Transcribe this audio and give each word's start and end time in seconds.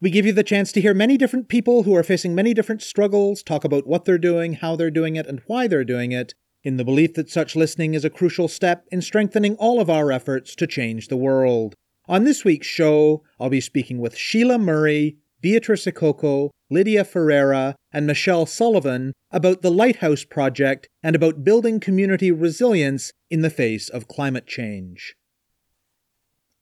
We 0.00 0.10
give 0.10 0.24
you 0.24 0.32
the 0.32 0.44
chance 0.44 0.70
to 0.72 0.80
hear 0.80 0.94
many 0.94 1.16
different 1.16 1.48
people 1.48 1.82
who 1.82 1.96
are 1.96 2.04
facing 2.04 2.32
many 2.32 2.54
different 2.54 2.82
struggles 2.82 3.42
talk 3.42 3.64
about 3.64 3.84
what 3.84 4.04
they're 4.04 4.16
doing, 4.16 4.52
how 4.52 4.76
they're 4.76 4.92
doing 4.92 5.16
it, 5.16 5.26
and 5.26 5.42
why 5.48 5.66
they're 5.66 5.82
doing 5.82 6.12
it, 6.12 6.34
in 6.62 6.76
the 6.76 6.84
belief 6.84 7.14
that 7.14 7.28
such 7.28 7.56
listening 7.56 7.94
is 7.94 8.04
a 8.04 8.10
crucial 8.10 8.46
step 8.46 8.84
in 8.92 9.02
strengthening 9.02 9.56
all 9.56 9.80
of 9.80 9.90
our 9.90 10.12
efforts 10.12 10.54
to 10.54 10.68
change 10.68 11.08
the 11.08 11.16
world. 11.16 11.74
On 12.06 12.22
this 12.22 12.44
week's 12.44 12.68
show, 12.68 13.24
I'll 13.40 13.50
be 13.50 13.60
speaking 13.60 13.98
with 13.98 14.16
Sheila 14.16 14.56
Murray, 14.56 15.16
Beatrice 15.40 15.86
Ikoko, 15.86 16.50
Lydia 16.70 17.02
Ferreira, 17.02 17.74
and 17.92 18.06
Michelle 18.06 18.46
Sullivan 18.46 19.12
about 19.32 19.62
the 19.62 19.70
Lighthouse 19.70 20.24
Project 20.24 20.86
and 21.02 21.16
about 21.16 21.42
building 21.42 21.80
community 21.80 22.30
resilience 22.30 23.10
in 23.30 23.42
the 23.42 23.50
face 23.50 23.88
of 23.88 24.06
climate 24.06 24.46
change. 24.46 25.16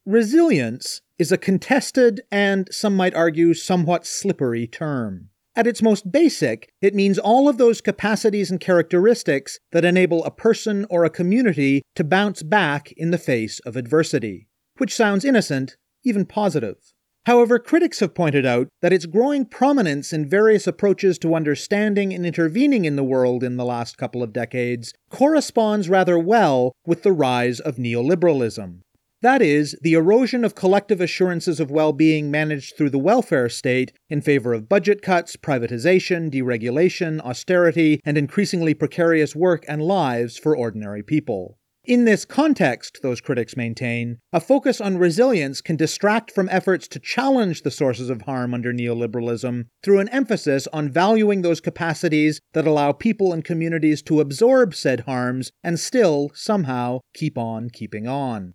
Resilience 0.07 1.01
is 1.19 1.33
a 1.33 1.37
contested 1.37 2.21
and, 2.31 2.69
some 2.71 2.95
might 2.95 3.13
argue, 3.13 3.55
somewhat 3.55 4.07
slippery 4.07 4.69
term. 4.69 5.31
At 5.57 5.67
its 5.67 5.83
most 5.83 6.13
basic, 6.13 6.71
it 6.81 6.95
means 6.95 7.19
all 7.19 7.49
of 7.49 7.59
those 7.59 7.81
capacities 7.81 8.49
and 8.49 8.61
characteristics 8.61 9.59
that 9.73 9.85
enable 9.85 10.25
a 10.25 10.31
person 10.31 10.87
or 10.91 11.05
a 11.05 11.11
community 11.11 11.83
to 11.97 12.05
bounce 12.05 12.45
back 12.45 12.93
in 12.93 13.11
the 13.11 13.19
face 13.19 13.59
of 13.67 13.77
adversity, 13.77 14.47
which 14.79 14.95
sounds 14.95 15.25
innocent, 15.25 15.77
even 16.05 16.25
positive. 16.25 16.77
However, 17.25 17.59
critics 17.59 17.99
have 17.99 18.15
pointed 18.15 18.47
out 18.47 18.69
that 18.83 18.93
its 18.93 19.07
growing 19.07 19.45
prominence 19.45 20.13
in 20.13 20.29
various 20.29 20.69
approaches 20.69 21.19
to 21.19 21.35
understanding 21.35 22.15
and 22.15 22.25
intervening 22.25 22.85
in 22.85 22.95
the 22.95 23.03
world 23.03 23.43
in 23.43 23.57
the 23.57 23.65
last 23.65 23.99
couple 23.99 24.23
of 24.23 24.33
decades 24.33 24.93
corresponds 25.11 25.89
rather 25.89 26.17
well 26.17 26.71
with 26.87 27.03
the 27.03 27.11
rise 27.11 27.59
of 27.59 27.75
neoliberalism. 27.75 28.83
That 29.23 29.41
is, 29.41 29.75
the 29.81 29.95
erosion 29.95 30.45
of 30.45 30.55
collective 30.55 31.01
assurances 31.01 31.59
of 31.59 31.71
well 31.71 31.93
being 31.93 32.31
managed 32.31 32.77
through 32.77 32.91
the 32.91 32.99
welfare 32.99 33.49
state 33.49 33.93
in 34.11 34.21
favor 34.21 34.53
of 34.53 34.69
budget 34.69 35.01
cuts, 35.01 35.37
privatization, 35.37 36.31
deregulation, 36.31 37.21
austerity, 37.21 38.01
and 38.05 38.19
increasingly 38.19 38.75
precarious 38.75 39.35
work 39.35 39.65
and 39.67 39.81
lives 39.81 40.37
for 40.37 40.55
ordinary 40.55 41.03
people. 41.03 41.59
In 41.87 42.05
this 42.05 42.25
context, 42.25 42.99
those 43.03 43.21
critics 43.21 43.57
maintain, 43.57 44.19
a 44.33 44.41
focus 44.41 44.81
on 44.81 44.99
resilience 44.99 45.61
can 45.61 45.77
distract 45.77 46.33
from 46.33 46.49
efforts 46.51 46.89
to 46.89 46.99
challenge 46.99 47.63
the 47.63 47.71
sources 47.71 48.11
of 48.11 48.23
harm 48.23 48.53
under 48.53 48.73
neoliberalism 48.73 49.67
through 49.85 50.01
an 50.01 50.09
emphasis 50.09 50.67
on 50.73 50.91
valuing 50.91 51.43
those 51.43 51.61
capacities 51.61 52.41
that 52.55 52.67
allow 52.67 52.91
people 52.91 53.33
and 53.33 53.45
communities 53.45 54.03
to 54.03 54.21
absorb 54.21 54.75
said 54.75 55.01
harms 55.01 55.53
and 55.63 55.79
still, 55.79 56.33
somehow, 56.35 56.99
keep 57.15 57.39
on 57.39 57.71
keeping 57.71 58.09
on. 58.09 58.55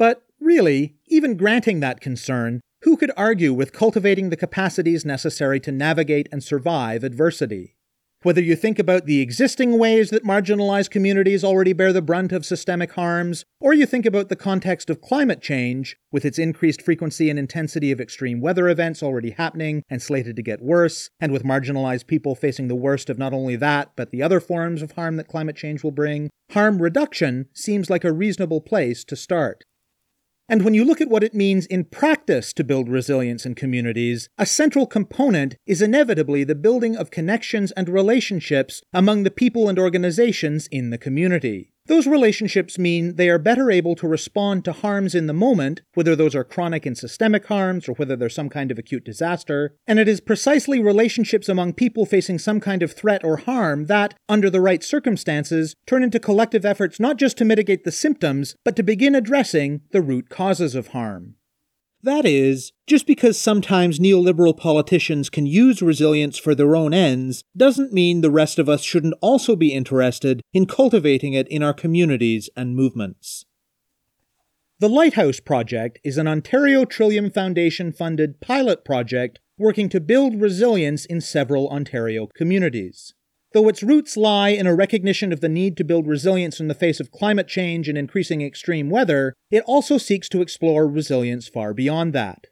But 0.00 0.22
really, 0.40 0.94
even 1.08 1.36
granting 1.36 1.80
that 1.80 2.00
concern, 2.00 2.62
who 2.84 2.96
could 2.96 3.12
argue 3.18 3.52
with 3.52 3.74
cultivating 3.74 4.30
the 4.30 4.36
capacities 4.36 5.04
necessary 5.04 5.60
to 5.60 5.70
navigate 5.70 6.26
and 6.32 6.42
survive 6.42 7.04
adversity? 7.04 7.76
Whether 8.22 8.40
you 8.40 8.56
think 8.56 8.78
about 8.78 9.04
the 9.04 9.20
existing 9.20 9.78
ways 9.78 10.08
that 10.08 10.24
marginalized 10.24 10.88
communities 10.88 11.44
already 11.44 11.74
bear 11.74 11.92
the 11.92 12.00
brunt 12.00 12.32
of 12.32 12.46
systemic 12.46 12.92
harms, 12.92 13.44
or 13.60 13.74
you 13.74 13.84
think 13.84 14.06
about 14.06 14.30
the 14.30 14.36
context 14.36 14.88
of 14.88 15.02
climate 15.02 15.42
change, 15.42 15.98
with 16.10 16.24
its 16.24 16.38
increased 16.38 16.80
frequency 16.80 17.28
and 17.28 17.38
intensity 17.38 17.92
of 17.92 18.00
extreme 18.00 18.40
weather 18.40 18.70
events 18.70 19.02
already 19.02 19.32
happening 19.32 19.82
and 19.90 20.00
slated 20.00 20.34
to 20.36 20.42
get 20.42 20.62
worse, 20.62 21.10
and 21.20 21.30
with 21.30 21.44
marginalized 21.44 22.06
people 22.06 22.34
facing 22.34 22.68
the 22.68 22.74
worst 22.74 23.10
of 23.10 23.18
not 23.18 23.34
only 23.34 23.56
that, 23.56 23.92
but 23.96 24.12
the 24.12 24.22
other 24.22 24.40
forms 24.40 24.80
of 24.80 24.92
harm 24.92 25.16
that 25.16 25.28
climate 25.28 25.56
change 25.56 25.84
will 25.84 25.90
bring, 25.90 26.30
harm 26.52 26.80
reduction 26.80 27.48
seems 27.52 27.90
like 27.90 28.04
a 28.04 28.12
reasonable 28.12 28.62
place 28.62 29.04
to 29.04 29.14
start. 29.14 29.64
And 30.50 30.62
when 30.64 30.74
you 30.74 30.84
look 30.84 31.00
at 31.00 31.08
what 31.08 31.22
it 31.22 31.32
means 31.32 31.64
in 31.66 31.84
practice 31.84 32.52
to 32.54 32.64
build 32.64 32.88
resilience 32.88 33.46
in 33.46 33.54
communities, 33.54 34.28
a 34.36 34.44
central 34.44 34.84
component 34.84 35.54
is 35.64 35.80
inevitably 35.80 36.42
the 36.42 36.56
building 36.56 36.96
of 36.96 37.12
connections 37.12 37.70
and 37.76 37.88
relationships 37.88 38.82
among 38.92 39.22
the 39.22 39.30
people 39.30 39.68
and 39.68 39.78
organizations 39.78 40.66
in 40.72 40.90
the 40.90 40.98
community. 40.98 41.72
Those 41.90 42.06
relationships 42.06 42.78
mean 42.78 43.16
they 43.16 43.28
are 43.28 43.36
better 43.36 43.68
able 43.68 43.96
to 43.96 44.06
respond 44.06 44.64
to 44.64 44.70
harms 44.70 45.12
in 45.12 45.26
the 45.26 45.32
moment, 45.32 45.80
whether 45.94 46.14
those 46.14 46.36
are 46.36 46.44
chronic 46.44 46.86
and 46.86 46.96
systemic 46.96 47.46
harms 47.46 47.88
or 47.88 47.94
whether 47.94 48.14
they're 48.14 48.28
some 48.28 48.48
kind 48.48 48.70
of 48.70 48.78
acute 48.78 49.02
disaster. 49.04 49.74
And 49.88 49.98
it 49.98 50.06
is 50.06 50.20
precisely 50.20 50.78
relationships 50.78 51.48
among 51.48 51.72
people 51.72 52.06
facing 52.06 52.38
some 52.38 52.60
kind 52.60 52.84
of 52.84 52.92
threat 52.92 53.24
or 53.24 53.38
harm 53.38 53.86
that, 53.86 54.14
under 54.28 54.48
the 54.48 54.60
right 54.60 54.84
circumstances, 54.84 55.74
turn 55.84 56.04
into 56.04 56.20
collective 56.20 56.64
efforts 56.64 57.00
not 57.00 57.16
just 57.16 57.36
to 57.38 57.44
mitigate 57.44 57.82
the 57.82 57.90
symptoms, 57.90 58.54
but 58.64 58.76
to 58.76 58.84
begin 58.84 59.16
addressing 59.16 59.80
the 59.90 60.00
root 60.00 60.28
causes 60.28 60.76
of 60.76 60.88
harm. 60.88 61.34
That 62.02 62.24
is, 62.24 62.72
just 62.86 63.06
because 63.06 63.38
sometimes 63.38 63.98
neoliberal 63.98 64.56
politicians 64.56 65.28
can 65.28 65.44
use 65.44 65.82
resilience 65.82 66.38
for 66.38 66.54
their 66.54 66.74
own 66.74 66.94
ends 66.94 67.44
doesn't 67.54 67.92
mean 67.92 68.20
the 68.20 68.30
rest 68.30 68.58
of 68.58 68.70
us 68.70 68.82
shouldn't 68.82 69.14
also 69.20 69.54
be 69.54 69.74
interested 69.74 70.40
in 70.54 70.64
cultivating 70.66 71.34
it 71.34 71.46
in 71.48 71.62
our 71.62 71.74
communities 71.74 72.48
and 72.56 72.74
movements. 72.74 73.44
The 74.78 74.88
Lighthouse 74.88 75.40
Project 75.40 75.98
is 76.02 76.16
an 76.16 76.26
Ontario 76.26 76.86
Trillium 76.86 77.30
Foundation 77.30 77.92
funded 77.92 78.40
pilot 78.40 78.82
project 78.82 79.38
working 79.58 79.90
to 79.90 80.00
build 80.00 80.40
resilience 80.40 81.04
in 81.04 81.20
several 81.20 81.68
Ontario 81.68 82.28
communities. 82.34 83.12
Though 83.52 83.68
its 83.68 83.82
roots 83.82 84.16
lie 84.16 84.50
in 84.50 84.66
a 84.66 84.74
recognition 84.74 85.32
of 85.32 85.40
the 85.40 85.48
need 85.48 85.76
to 85.76 85.84
build 85.84 86.06
resilience 86.06 86.60
in 86.60 86.68
the 86.68 86.74
face 86.74 87.00
of 87.00 87.10
climate 87.10 87.48
change 87.48 87.88
and 87.88 87.98
increasing 87.98 88.42
extreme 88.42 88.90
weather, 88.90 89.34
it 89.50 89.64
also 89.66 89.98
seeks 89.98 90.28
to 90.28 90.40
explore 90.40 90.86
resilience 90.86 91.48
far 91.48 91.74
beyond 91.74 92.12
that. 92.12 92.46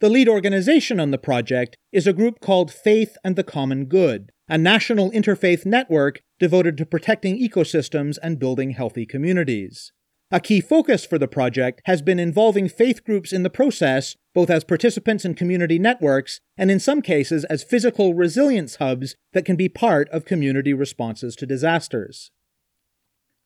The 0.00 0.10
lead 0.10 0.28
organization 0.28 1.00
on 1.00 1.12
the 1.12 1.18
project 1.18 1.76
is 1.92 2.06
a 2.06 2.12
group 2.12 2.40
called 2.40 2.70
Faith 2.70 3.16
and 3.24 3.36
the 3.36 3.44
Common 3.44 3.86
Good, 3.86 4.30
a 4.48 4.58
national 4.58 5.10
interfaith 5.12 5.64
network 5.64 6.20
devoted 6.38 6.76
to 6.76 6.84
protecting 6.84 7.38
ecosystems 7.38 8.18
and 8.22 8.38
building 8.38 8.70
healthy 8.70 9.06
communities. 9.06 9.92
A 10.34 10.40
key 10.40 10.60
focus 10.60 11.06
for 11.06 11.16
the 11.16 11.28
project 11.28 11.80
has 11.84 12.02
been 12.02 12.18
involving 12.18 12.68
faith 12.68 13.04
groups 13.04 13.32
in 13.32 13.44
the 13.44 13.50
process, 13.50 14.16
both 14.34 14.50
as 14.50 14.64
participants 14.64 15.24
in 15.24 15.36
community 15.36 15.78
networks 15.78 16.40
and 16.58 16.72
in 16.72 16.80
some 16.80 17.02
cases 17.02 17.44
as 17.44 17.62
physical 17.62 18.14
resilience 18.14 18.74
hubs 18.76 19.14
that 19.32 19.44
can 19.44 19.54
be 19.54 19.68
part 19.68 20.08
of 20.08 20.24
community 20.24 20.74
responses 20.74 21.36
to 21.36 21.46
disasters. 21.46 22.32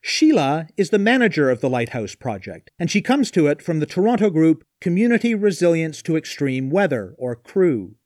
Sheila 0.00 0.68
is 0.78 0.88
the 0.88 0.98
manager 0.98 1.50
of 1.50 1.60
the 1.60 1.68
Lighthouse 1.68 2.14
Project, 2.14 2.70
and 2.78 2.90
she 2.90 3.02
comes 3.02 3.30
to 3.32 3.48
it 3.48 3.60
from 3.60 3.80
the 3.80 3.86
Toronto 3.86 4.30
group 4.30 4.64
Community 4.80 5.34
Resilience 5.34 6.00
to 6.00 6.16
Extreme 6.16 6.70
Weather, 6.70 7.14
or 7.18 7.36
CREW. 7.36 7.96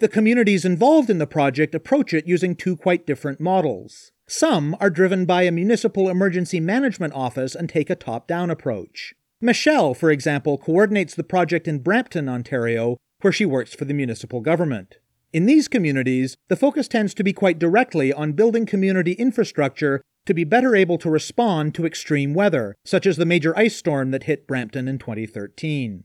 The 0.00 0.08
communities 0.08 0.64
involved 0.64 1.10
in 1.10 1.18
the 1.18 1.26
project 1.26 1.74
approach 1.74 2.14
it 2.14 2.28
using 2.28 2.54
two 2.54 2.76
quite 2.76 3.04
different 3.04 3.40
models. 3.40 4.12
Some 4.28 4.76
are 4.78 4.90
driven 4.90 5.24
by 5.24 5.42
a 5.42 5.50
municipal 5.50 6.08
emergency 6.08 6.60
management 6.60 7.14
office 7.14 7.56
and 7.56 7.68
take 7.68 7.90
a 7.90 7.96
top 7.96 8.28
down 8.28 8.48
approach. 8.48 9.14
Michelle, 9.40 9.94
for 9.94 10.12
example, 10.12 10.56
coordinates 10.56 11.16
the 11.16 11.24
project 11.24 11.66
in 11.66 11.80
Brampton, 11.80 12.28
Ontario, 12.28 12.96
where 13.22 13.32
she 13.32 13.44
works 13.44 13.74
for 13.74 13.86
the 13.86 13.94
municipal 13.94 14.40
government. 14.40 14.98
In 15.32 15.46
these 15.46 15.66
communities, 15.66 16.36
the 16.46 16.56
focus 16.56 16.86
tends 16.86 17.12
to 17.14 17.24
be 17.24 17.32
quite 17.32 17.58
directly 17.58 18.12
on 18.12 18.32
building 18.32 18.66
community 18.66 19.12
infrastructure 19.12 20.00
to 20.26 20.34
be 20.34 20.44
better 20.44 20.76
able 20.76 20.98
to 20.98 21.10
respond 21.10 21.74
to 21.74 21.86
extreme 21.86 22.34
weather, 22.34 22.76
such 22.84 23.04
as 23.04 23.16
the 23.16 23.26
major 23.26 23.56
ice 23.58 23.74
storm 23.74 24.12
that 24.12 24.24
hit 24.24 24.46
Brampton 24.46 24.86
in 24.86 24.98
2013. 24.98 26.04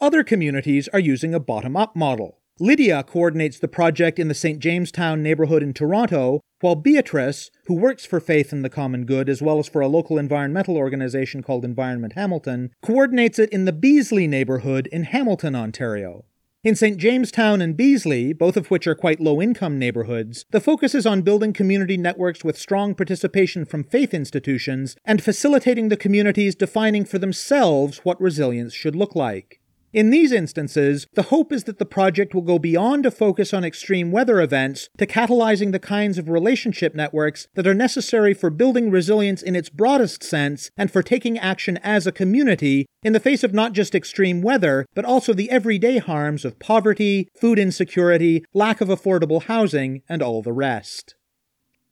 Other 0.00 0.24
communities 0.24 0.88
are 0.88 0.98
using 0.98 1.32
a 1.32 1.38
bottom 1.40 1.76
up 1.76 1.94
model. 1.94 2.40
Lydia 2.60 3.02
coordinates 3.02 3.58
the 3.58 3.66
project 3.66 4.16
in 4.16 4.28
the 4.28 4.34
St. 4.34 4.60
Jamestown 4.60 5.24
neighborhood 5.24 5.60
in 5.60 5.74
Toronto, 5.74 6.40
while 6.60 6.76
Beatrice, 6.76 7.50
who 7.66 7.74
works 7.74 8.06
for 8.06 8.20
Faith 8.20 8.52
and 8.52 8.64
the 8.64 8.70
Common 8.70 9.06
Good 9.06 9.28
as 9.28 9.42
well 9.42 9.58
as 9.58 9.68
for 9.68 9.80
a 9.80 9.88
local 9.88 10.18
environmental 10.18 10.76
organization 10.76 11.42
called 11.42 11.64
Environment 11.64 12.12
Hamilton, 12.12 12.70
coordinates 12.80 13.40
it 13.40 13.50
in 13.50 13.64
the 13.64 13.72
Beasley 13.72 14.28
neighborhood 14.28 14.88
in 14.92 15.02
Hamilton, 15.02 15.56
Ontario. 15.56 16.26
In 16.62 16.76
St. 16.76 16.96
Jamestown 16.96 17.60
and 17.60 17.76
Beasley, 17.76 18.32
both 18.32 18.56
of 18.56 18.70
which 18.70 18.86
are 18.86 18.94
quite 18.94 19.20
low 19.20 19.42
income 19.42 19.76
neighborhoods, 19.76 20.46
the 20.52 20.60
focus 20.60 20.94
is 20.94 21.06
on 21.06 21.22
building 21.22 21.52
community 21.52 21.96
networks 21.96 22.44
with 22.44 22.56
strong 22.56 22.94
participation 22.94 23.64
from 23.64 23.82
faith 23.82 24.14
institutions 24.14 24.94
and 25.04 25.20
facilitating 25.20 25.88
the 25.88 25.96
communities 25.96 26.54
defining 26.54 27.04
for 27.04 27.18
themselves 27.18 27.98
what 28.04 28.20
resilience 28.20 28.72
should 28.72 28.94
look 28.94 29.16
like. 29.16 29.60
In 29.94 30.10
these 30.10 30.32
instances, 30.32 31.06
the 31.14 31.22
hope 31.22 31.52
is 31.52 31.64
that 31.64 31.78
the 31.78 31.86
project 31.86 32.34
will 32.34 32.42
go 32.42 32.58
beyond 32.58 33.06
a 33.06 33.12
focus 33.12 33.54
on 33.54 33.62
extreme 33.62 34.10
weather 34.10 34.40
events 34.40 34.88
to 34.98 35.06
catalyzing 35.06 35.70
the 35.70 35.78
kinds 35.78 36.18
of 36.18 36.28
relationship 36.28 36.96
networks 36.96 37.46
that 37.54 37.68
are 37.68 37.74
necessary 37.74 38.34
for 38.34 38.50
building 38.50 38.90
resilience 38.90 39.40
in 39.40 39.54
its 39.54 39.70
broadest 39.70 40.24
sense 40.24 40.68
and 40.76 40.90
for 40.90 41.00
taking 41.00 41.38
action 41.38 41.76
as 41.76 42.08
a 42.08 42.12
community 42.12 42.86
in 43.04 43.12
the 43.12 43.20
face 43.20 43.44
of 43.44 43.54
not 43.54 43.72
just 43.72 43.94
extreme 43.94 44.42
weather, 44.42 44.84
but 44.96 45.04
also 45.04 45.32
the 45.32 45.48
everyday 45.52 45.98
harms 45.98 46.44
of 46.44 46.58
poverty, 46.58 47.28
food 47.40 47.60
insecurity, 47.60 48.44
lack 48.52 48.80
of 48.80 48.88
affordable 48.88 49.44
housing, 49.44 50.02
and 50.08 50.20
all 50.20 50.42
the 50.42 50.52
rest. 50.52 51.14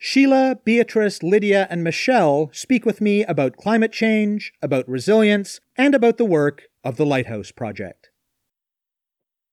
Sheila, 0.04 0.58
Beatrice, 0.64 1.22
Lydia, 1.22 1.69
and 1.70 1.84
Michelle 1.84 2.50
speak 2.52 2.84
with 2.84 3.00
me 3.00 3.25
about 3.25 3.56
climate 3.56 3.93
change, 3.93 4.52
about 4.60 4.88
resilience, 4.88 5.60
and 5.76 5.94
about 5.94 6.16
the 6.16 6.25
work 6.25 6.64
of 6.82 6.96
the 6.96 7.06
Lighthouse 7.06 7.52
Project. 7.52 8.10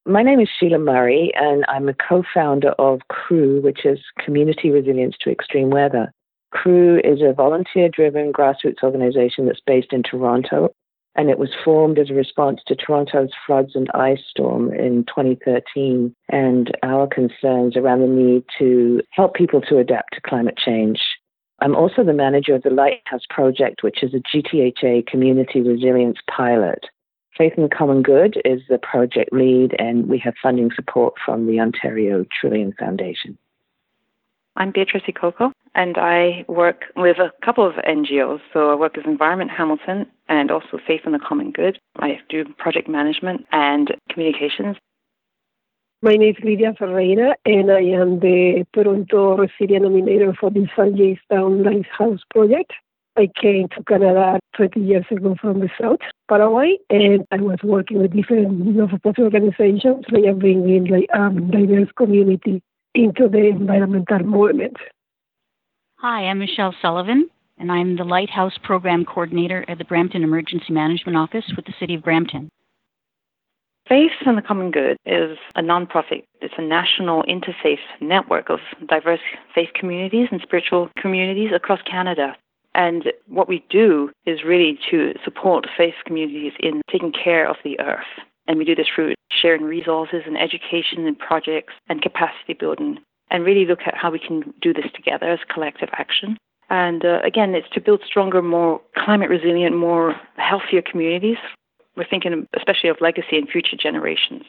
My 0.07 0.24
name 0.24 0.40
is 0.40 0.50
Sheila 0.60 0.80
Murray, 0.80 1.31
and 1.36 1.63
I'm 1.68 1.88
a 1.88 1.94
co 1.94 2.24
founder 2.34 2.69
of 2.80 3.01
CREW, 3.10 3.62
which 3.62 3.86
is 3.86 4.00
Community 4.25 4.72
Resilience 4.72 5.16
to 5.22 5.30
Extreme 5.30 5.69
Weather. 5.69 6.12
CREW 6.52 6.98
is 7.04 7.22
a 7.22 7.31
volunteer 7.31 7.88
driven 7.88 8.34
grassroots 8.34 8.81
organization 8.81 9.45
that's 9.45 9.62
based 9.68 9.94
in 9.94 10.02
Toronto 10.02 10.74
and 11.15 11.29
it 11.29 11.39
was 11.39 11.50
formed 11.63 12.00
as 12.00 12.09
a 12.09 12.13
response 12.13 12.61
to 12.67 12.75
Toronto's 12.75 13.31
floods 13.45 13.71
and 13.75 13.89
ice 13.94 14.21
storm 14.29 14.71
in 14.73 15.06
2013 15.06 16.15
and 16.29 16.71
our 16.83 17.07
concerns 17.07 17.75
around 17.75 18.01
the 18.01 18.07
need 18.07 18.44
to 18.59 19.01
help 19.11 19.33
people 19.33 19.61
to 19.61 19.77
adapt 19.77 20.13
to 20.13 20.21
climate 20.21 20.57
change. 20.57 21.00
I'm 21.61 21.75
also 21.75 22.03
the 22.03 22.13
manager 22.13 22.56
of 22.56 22.63
the 22.63 22.69
Lighthouse 22.69 23.25
Project, 23.29 23.83
which 23.83 24.01
is 24.01 24.13
a 24.13 24.19
GTHA 24.19 25.07
community 25.07 25.61
resilience 25.61 26.17
pilot. 26.29 26.85
Faith 27.38 27.53
the 27.57 27.69
Common 27.69 28.01
Good 28.01 28.41
is 28.45 28.61
the 28.69 28.77
project 28.77 29.31
lead, 29.31 29.75
and 29.79 30.07
we 30.07 30.19
have 30.19 30.33
funding 30.41 30.71
support 30.75 31.15
from 31.25 31.47
the 31.47 31.59
Ontario 31.59 32.25
Trillium 32.39 32.73
Foundation. 32.77 33.38
I'm 34.56 34.71
Beatrice 34.71 35.03
Ikoko, 35.07 35.53
and 35.80 35.98
I 35.98 36.44
work 36.50 36.84
with 36.98 37.20
a 37.20 37.31
couple 37.44 37.66
of 37.66 37.76
NGOs. 37.76 38.42
So 38.52 38.70
I 38.70 38.76
work 38.76 38.98
with 38.98 39.06
Environment 39.06 39.50
Hamilton 39.50 40.06
and 40.28 40.52
also 40.52 40.78
Faith 40.86 41.04
in 41.06 41.14
the 41.14 41.20
Common 41.20 41.52
Good. 41.52 41.80
I 41.96 42.20
do 42.28 42.44
project 42.58 42.90
management 42.90 43.48
and 43.54 43.96
communications. 44.12 44.76
My 46.02 46.18
name 46.18 46.36
is 46.36 46.44
Lydia 46.44 46.74
Ferreira, 46.78 47.36
and 47.46 47.72
I 47.72 47.81
am 47.81 48.20
the 48.20 48.66
Toronto 48.74 49.38
Resilient 49.38 49.86
Nominator 49.86 50.36
for 50.38 50.50
the 50.50 50.68
St. 50.76 50.98
Jamestown 50.98 51.64
Lighthouse 51.64 52.22
Project. 52.30 52.74
I 53.16 53.30
came 53.42 53.70
to 53.70 53.84
Canada 53.86 54.40
20 54.58 54.81
years 54.81 55.06
ago 55.10 55.36
from 55.40 55.62
the 55.62 55.70
South, 55.80 56.00
Paraguay, 56.28 56.78
and 56.90 57.26
I 57.31 57.38
was 57.38 57.60
working 57.64 58.02
with 58.02 58.14
different 58.14 58.52
non-profit 58.52 59.20
organizations. 59.20 60.06
They 60.12 60.28
are 60.28 60.34
bringing 60.34 60.86
like, 60.86 61.10
um, 61.14 61.50
diverse 61.52 61.90
community 61.98 62.62
into 62.94 63.30
the 63.30 63.48
environmental 63.48 64.20
movement. 64.20 64.78
Hi, 66.01 66.28
I'm 66.28 66.40
Michelle 66.40 66.74
Sullivan, 66.81 67.30
and 67.57 67.69
I'm 67.69 67.98
the 67.98 68.06
Lighthouse 68.06 68.57
Program 68.63 69.04
Coordinator 69.04 69.66
at 69.68 69.80
the 69.80 69.84
Brampton 69.84 70.24
Emergency 70.24 70.72
Management 70.72 71.18
Office 71.18 71.44
with 71.57 71.66
the 71.66 71.74
City 71.78 71.96
of 71.96 72.04
Brampton. 72.04 72.50
Faith 73.86 74.13
in 74.25 74.38
the 74.38 74.42
Common 74.42 74.72
Good 74.72 74.96
is 75.06 75.38
a 75.56 75.62
nonprofit. 75.62 76.24
It's 76.40 76.54
a 76.57 76.62
national 76.62 77.24
interfaith 77.24 77.84
network 78.00 78.50
of 78.50 78.60
diverse 78.88 79.19
faith 79.54 79.72
communities 79.78 80.30
and 80.31 80.40
spiritual 80.42 80.90
communities 80.98 81.51
across 81.54 81.81
Canada. 81.81 82.38
And 82.74 83.12
what 83.28 83.50
we 83.50 83.66
do 83.69 84.10
is 84.25 84.45
really 84.45 84.80
to 84.92 85.16
support 85.25 85.68
faith 85.75 85.95
communities 86.06 86.54
in 86.62 86.81
taking 86.90 87.12
care 87.12 87.45
of 87.45 87.57
the 87.66 87.78
earth. 87.81 88.07
And 88.48 88.57
we 88.57 88.63
do 88.63 88.74
this 88.74 88.88
through 88.95 89.16
sharing 89.30 89.63
resources 89.63 90.22
and 90.25 90.38
education 90.38 91.06
and 91.06 91.19
projects 91.19 91.74
and 91.90 92.02
capacity 92.02 92.54
building 92.54 93.00
and 93.31 93.46
really 93.46 93.66
look 93.66 93.81
at 93.86 93.96
how 93.96 94.12
we 94.12 94.20
can 94.20 94.54
do 94.62 94.74
this 94.74 94.92
together 94.94 95.28
as 95.28 95.40
collective 95.52 95.90
action. 95.94 96.38
And 96.70 97.04
uh, 97.04 97.20
again, 97.24 97.56
it's 97.56 97.70
to 97.74 97.81
build 97.81 98.02
stronger, 98.06 98.42
more 98.42 98.81
climate 98.96 99.30
resilient, 99.30 99.76
more 99.76 100.16
healthier 100.38 100.81
communities. 100.81 101.38
We're 101.96 102.08
thinking 102.08 102.48
especially 102.56 102.90
of 102.90 102.98
legacy 103.02 103.38
and 103.38 103.50
future 103.50 103.76
generations. 103.76 104.44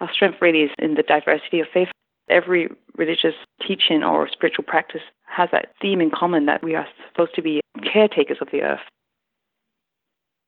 Our 0.00 0.12
strength 0.12 0.38
really 0.40 0.62
is 0.62 0.70
in 0.78 0.94
the 0.94 1.02
diversity 1.02 1.60
of 1.60 1.66
faith. 1.72 1.88
Every 2.28 2.68
religious 2.96 3.34
teaching 3.66 4.02
or 4.02 4.28
spiritual 4.28 4.64
practice 4.64 5.00
has 5.24 5.48
that 5.52 5.72
theme 5.80 6.00
in 6.00 6.10
common 6.10 6.46
that 6.46 6.62
we 6.62 6.74
are 6.74 6.86
supposed 7.08 7.34
to 7.36 7.42
be 7.42 7.60
caretakers 7.92 8.38
of 8.40 8.48
the 8.52 8.62
earth. 8.62 8.80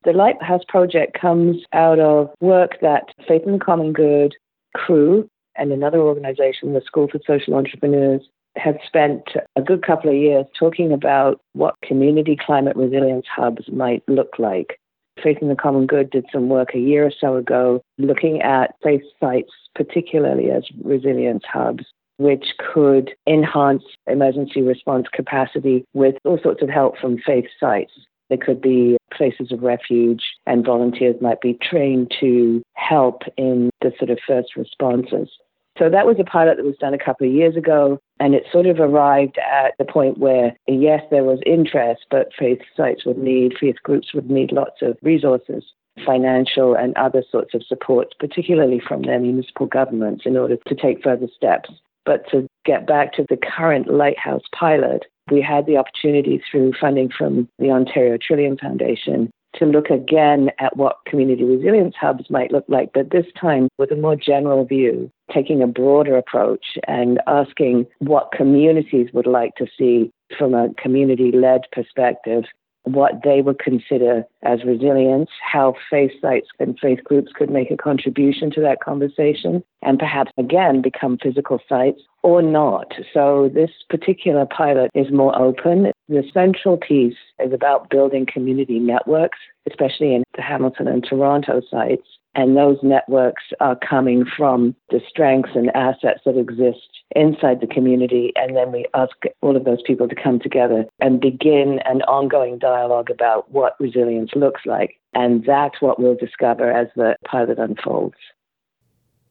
The 0.04 0.12
Lighthouse 0.12 0.62
Project 0.68 1.18
comes 1.18 1.56
out 1.72 1.98
of 1.98 2.30
work 2.40 2.72
that 2.82 3.14
Faith 3.26 3.42
in 3.46 3.52
the 3.52 3.58
Common 3.58 3.92
Good, 3.92 4.34
CREW, 4.76 5.28
and 5.58 5.72
another 5.72 5.98
organization, 5.98 6.72
the 6.72 6.80
School 6.80 7.08
for 7.10 7.20
Social 7.26 7.54
Entrepreneurs, 7.54 8.22
have 8.56 8.76
spent 8.86 9.22
a 9.56 9.62
good 9.62 9.84
couple 9.84 10.10
of 10.10 10.16
years 10.16 10.46
talking 10.58 10.92
about 10.92 11.40
what 11.52 11.74
community 11.82 12.36
climate 12.36 12.76
resilience 12.76 13.26
hubs 13.34 13.68
might 13.70 14.02
look 14.08 14.38
like. 14.38 14.78
In 15.24 15.48
the 15.48 15.56
Common 15.56 15.86
Good 15.86 16.10
did 16.10 16.26
some 16.32 16.48
work 16.48 16.74
a 16.74 16.78
year 16.78 17.04
or 17.04 17.10
so 17.10 17.36
ago 17.36 17.82
looking 17.98 18.40
at 18.40 18.76
faith 18.84 19.02
sites, 19.18 19.50
particularly 19.74 20.50
as 20.50 20.62
resilience 20.84 21.42
hubs, 21.44 21.84
which 22.18 22.54
could 22.72 23.10
enhance 23.26 23.82
emergency 24.06 24.62
response 24.62 25.06
capacity 25.12 25.84
with 25.92 26.14
all 26.24 26.38
sorts 26.40 26.62
of 26.62 26.68
help 26.68 26.98
from 26.98 27.18
faith 27.18 27.46
sites. 27.58 27.92
There 28.28 28.38
could 28.38 28.60
be 28.60 28.96
places 29.12 29.50
of 29.50 29.62
refuge, 29.62 30.22
and 30.46 30.64
volunteers 30.64 31.16
might 31.20 31.40
be 31.40 31.58
trained 31.60 32.12
to 32.20 32.62
help 32.74 33.22
in 33.36 33.70
the 33.80 33.92
sort 33.98 34.10
of 34.10 34.18
first 34.26 34.54
responses. 34.56 35.30
So 35.78 35.88
that 35.88 36.06
was 36.06 36.16
a 36.18 36.24
pilot 36.24 36.56
that 36.56 36.66
was 36.66 36.76
done 36.76 36.94
a 36.94 36.98
couple 36.98 37.26
of 37.26 37.32
years 37.32 37.56
ago, 37.56 38.00
and 38.18 38.34
it 38.34 38.44
sort 38.52 38.66
of 38.66 38.80
arrived 38.80 39.38
at 39.38 39.74
the 39.78 39.84
point 39.84 40.18
where, 40.18 40.56
yes, 40.66 41.02
there 41.10 41.24
was 41.24 41.38
interest, 41.46 42.06
but 42.10 42.32
faith 42.36 42.60
sites 42.76 43.06
would 43.06 43.18
need, 43.18 43.54
faith 43.58 43.76
groups 43.84 44.12
would 44.12 44.28
need 44.28 44.50
lots 44.50 44.82
of 44.82 44.96
resources, 45.02 45.64
financial 46.04 46.74
and 46.74 46.96
other 46.96 47.22
sorts 47.30 47.54
of 47.54 47.62
support, 47.64 48.14
particularly 48.18 48.80
from 48.80 49.02
their 49.02 49.20
municipal 49.20 49.66
governments, 49.66 50.24
in 50.26 50.36
order 50.36 50.56
to 50.66 50.74
take 50.74 51.02
further 51.02 51.28
steps. 51.34 51.70
But 52.04 52.28
to 52.30 52.46
get 52.64 52.86
back 52.86 53.12
to 53.14 53.26
the 53.28 53.36
current 53.36 53.92
Lighthouse 53.92 54.42
pilot, 54.58 55.04
we 55.30 55.42
had 55.42 55.66
the 55.66 55.76
opportunity 55.76 56.42
through 56.50 56.72
funding 56.80 57.10
from 57.16 57.48
the 57.58 57.70
Ontario 57.70 58.16
Trillium 58.16 58.56
Foundation 58.56 59.30
to 59.54 59.64
look 59.64 59.90
again 59.90 60.50
at 60.58 60.76
what 60.76 60.98
community 61.06 61.44
resilience 61.44 61.94
hubs 61.98 62.28
might 62.30 62.52
look 62.52 62.64
like, 62.68 62.90
but 62.92 63.10
this 63.10 63.26
time 63.40 63.68
with 63.78 63.90
a 63.90 63.96
more 63.96 64.16
general 64.16 64.64
view, 64.64 65.10
taking 65.32 65.62
a 65.62 65.66
broader 65.66 66.16
approach 66.16 66.76
and 66.86 67.20
asking 67.26 67.86
what 67.98 68.30
communities 68.36 69.08
would 69.12 69.26
like 69.26 69.54
to 69.56 69.66
see 69.78 70.10
from 70.38 70.54
a 70.54 70.68
community 70.74 71.32
led 71.32 71.62
perspective 71.72 72.44
what 72.92 73.22
they 73.24 73.40
would 73.40 73.58
consider 73.58 74.24
as 74.42 74.64
resilience, 74.64 75.30
how 75.40 75.74
faith 75.90 76.12
sites 76.20 76.48
and 76.58 76.78
faith 76.80 77.02
groups 77.04 77.32
could 77.34 77.50
make 77.50 77.70
a 77.70 77.76
contribution 77.76 78.50
to 78.52 78.60
that 78.60 78.80
conversation, 78.80 79.62
and 79.82 79.98
perhaps 79.98 80.32
again 80.38 80.82
become 80.82 81.18
physical 81.22 81.60
sites 81.68 82.00
or 82.22 82.42
not. 82.42 82.92
So 83.12 83.50
this 83.52 83.70
particular 83.88 84.46
pilot 84.46 84.90
is 84.94 85.12
more 85.12 85.36
open. 85.38 85.92
The 86.08 86.24
central 86.32 86.76
piece 86.76 87.16
is 87.38 87.52
about 87.52 87.90
building 87.90 88.26
community 88.26 88.78
networks, 88.78 89.38
especially 89.68 90.14
in 90.14 90.24
the 90.36 90.42
Hamilton 90.42 90.88
and 90.88 91.04
Toronto 91.04 91.60
sites, 91.70 92.06
and 92.34 92.56
those 92.56 92.78
networks 92.82 93.44
are 93.60 93.76
coming 93.76 94.24
from 94.36 94.74
the 94.90 95.00
strengths 95.08 95.50
and 95.54 95.74
assets 95.74 96.20
that 96.24 96.38
exist 96.38 96.97
inside 97.14 97.60
the 97.60 97.66
community. 97.66 98.32
And 98.36 98.56
then 98.56 98.72
we 98.72 98.86
ask 98.94 99.16
all 99.40 99.56
of 99.56 99.64
those 99.64 99.82
people 99.86 100.08
to 100.08 100.14
come 100.14 100.38
together 100.38 100.84
and 101.00 101.20
begin 101.20 101.80
an 101.84 102.02
ongoing 102.02 102.58
dialogue 102.58 103.10
about 103.10 103.50
what 103.50 103.76
resilience 103.80 104.30
looks 104.34 104.62
like. 104.66 105.00
And 105.14 105.44
that's 105.44 105.80
what 105.80 105.98
we'll 105.98 106.16
discover 106.16 106.70
as 106.70 106.88
the 106.96 107.16
pilot 107.24 107.58
unfolds. 107.58 108.16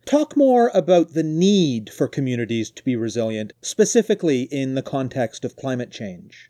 Talk 0.05 0.37
more 0.37 0.71
about 0.73 1.13
the 1.13 1.23
need 1.23 1.89
for 1.91 2.07
communities 2.07 2.71
to 2.71 2.83
be 2.83 2.95
resilient, 2.95 3.51
specifically 3.61 4.43
in 4.43 4.75
the 4.75 4.81
context 4.81 5.43
of 5.43 5.57
climate 5.57 5.91
change. 5.91 6.49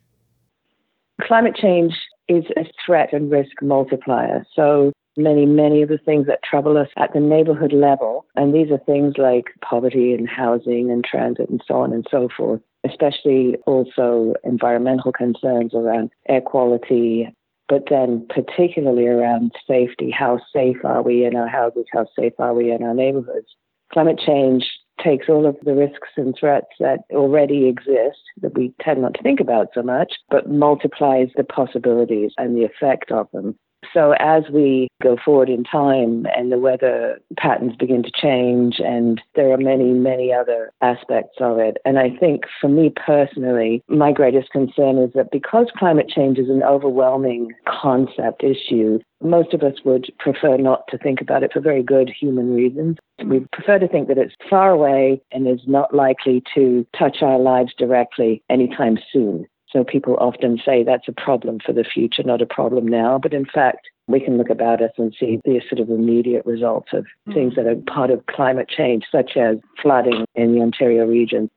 Climate 1.20 1.56
change 1.56 1.92
is 2.28 2.44
a 2.56 2.64
threat 2.86 3.12
and 3.12 3.30
risk 3.30 3.60
multiplier. 3.60 4.46
So 4.54 4.92
many, 5.18 5.44
many 5.44 5.82
of 5.82 5.88
the 5.88 5.98
things 5.98 6.26
that 6.26 6.42
trouble 6.42 6.78
us 6.78 6.88
at 6.96 7.12
the 7.12 7.20
neighborhood 7.20 7.72
level. 7.72 8.24
And 8.36 8.54
these 8.54 8.70
are 8.70 8.78
things 8.78 9.14
like 9.18 9.46
poverty 9.60 10.14
and 10.14 10.28
housing 10.28 10.90
and 10.90 11.04
transit 11.04 11.50
and 11.50 11.62
so 11.66 11.74
on 11.74 11.92
and 11.92 12.06
so 12.10 12.28
forth, 12.34 12.60
especially 12.88 13.56
also 13.66 14.34
environmental 14.44 15.12
concerns 15.12 15.74
around 15.74 16.10
air 16.28 16.40
quality, 16.40 17.34
but 17.68 17.84
then 17.90 18.26
particularly 18.28 19.06
around 19.06 19.52
safety. 19.66 20.10
How 20.10 20.40
safe 20.52 20.84
are 20.84 21.02
we 21.02 21.24
in 21.24 21.36
our 21.36 21.48
houses? 21.48 21.86
How 21.92 22.06
safe 22.18 22.34
are 22.38 22.54
we 22.54 22.70
in 22.70 22.82
our 22.82 22.94
neighborhoods? 22.94 23.48
Climate 23.92 24.20
change 24.24 24.64
takes 25.02 25.28
all 25.28 25.46
of 25.46 25.56
the 25.62 25.74
risks 25.74 26.08
and 26.16 26.34
threats 26.38 26.66
that 26.80 27.00
already 27.12 27.66
exist 27.66 28.18
that 28.42 28.56
we 28.56 28.72
tend 28.80 29.02
not 29.02 29.14
to 29.14 29.22
think 29.22 29.40
about 29.40 29.68
so 29.72 29.82
much, 29.82 30.14
but 30.28 30.50
multiplies 30.50 31.28
the 31.36 31.44
possibilities 31.44 32.32
and 32.36 32.56
the 32.56 32.64
effect 32.64 33.12
of 33.12 33.28
them 33.32 33.56
So 33.92 34.14
as 34.18 34.44
we 34.52 34.88
go 35.02 35.16
forward 35.24 35.48
in 35.48 35.64
time 35.64 36.26
and 36.36 36.52
the 36.52 36.58
weather 36.58 37.20
patterns 37.36 37.76
begin 37.76 38.02
to 38.02 38.10
change, 38.10 38.80
and 38.80 39.20
there 39.34 39.52
are 39.52 39.58
many, 39.58 39.92
many 39.92 40.32
other 40.32 40.70
aspects 40.82 41.36
of 41.40 41.58
it. 41.58 41.78
And 41.84 41.98
I 41.98 42.10
think 42.10 42.42
for 42.60 42.68
me 42.68 42.92
personally, 42.94 43.82
my 43.88 44.12
greatest 44.12 44.50
concern 44.50 44.98
is 44.98 45.12
that 45.14 45.30
because 45.30 45.68
climate 45.76 46.08
change 46.08 46.38
is 46.38 46.48
an 46.48 46.62
overwhelming 46.62 47.52
concept 47.66 48.42
issue, 48.42 48.98
most 49.22 49.52
of 49.54 49.62
us 49.62 49.74
would 49.84 50.12
prefer 50.18 50.56
not 50.56 50.86
to 50.88 50.98
think 50.98 51.20
about 51.20 51.42
it 51.42 51.52
for 51.52 51.60
very 51.60 51.82
good 51.82 52.10
human 52.10 52.54
reasons. 52.54 52.96
We 53.24 53.40
prefer 53.52 53.78
to 53.78 53.88
think 53.88 54.08
that 54.08 54.18
it's 54.18 54.34
far 54.48 54.70
away 54.70 55.20
and 55.32 55.48
is 55.48 55.66
not 55.66 55.94
likely 55.94 56.42
to 56.54 56.86
touch 56.96 57.18
our 57.22 57.38
lives 57.38 57.72
directly 57.76 58.42
anytime 58.48 58.98
soon. 59.12 59.46
So 59.72 59.84
people 59.84 60.16
often 60.18 60.58
say 60.64 60.82
that's 60.82 61.08
a 61.08 61.12
problem 61.12 61.58
for 61.64 61.72
the 61.72 61.84
future, 61.84 62.22
not 62.22 62.42
a 62.42 62.46
problem 62.46 62.86
now. 62.86 63.18
But 63.18 63.34
in 63.34 63.44
fact, 63.44 63.88
we 64.06 64.20
can 64.20 64.38
look 64.38 64.48
about 64.48 64.82
us 64.82 64.92
and 64.96 65.14
see 65.18 65.40
the 65.44 65.60
sort 65.68 65.80
of 65.80 65.90
immediate 65.90 66.46
results 66.46 66.88
of 66.92 67.06
mm. 67.28 67.34
things 67.34 67.54
that 67.56 67.66
are 67.66 67.76
part 67.92 68.10
of 68.10 68.24
climate 68.26 68.68
change, 68.68 69.04
such 69.12 69.36
as 69.36 69.58
flooding 69.80 70.24
in 70.34 70.54
the 70.54 70.62
Ontario 70.62 71.06
region. 71.06 71.50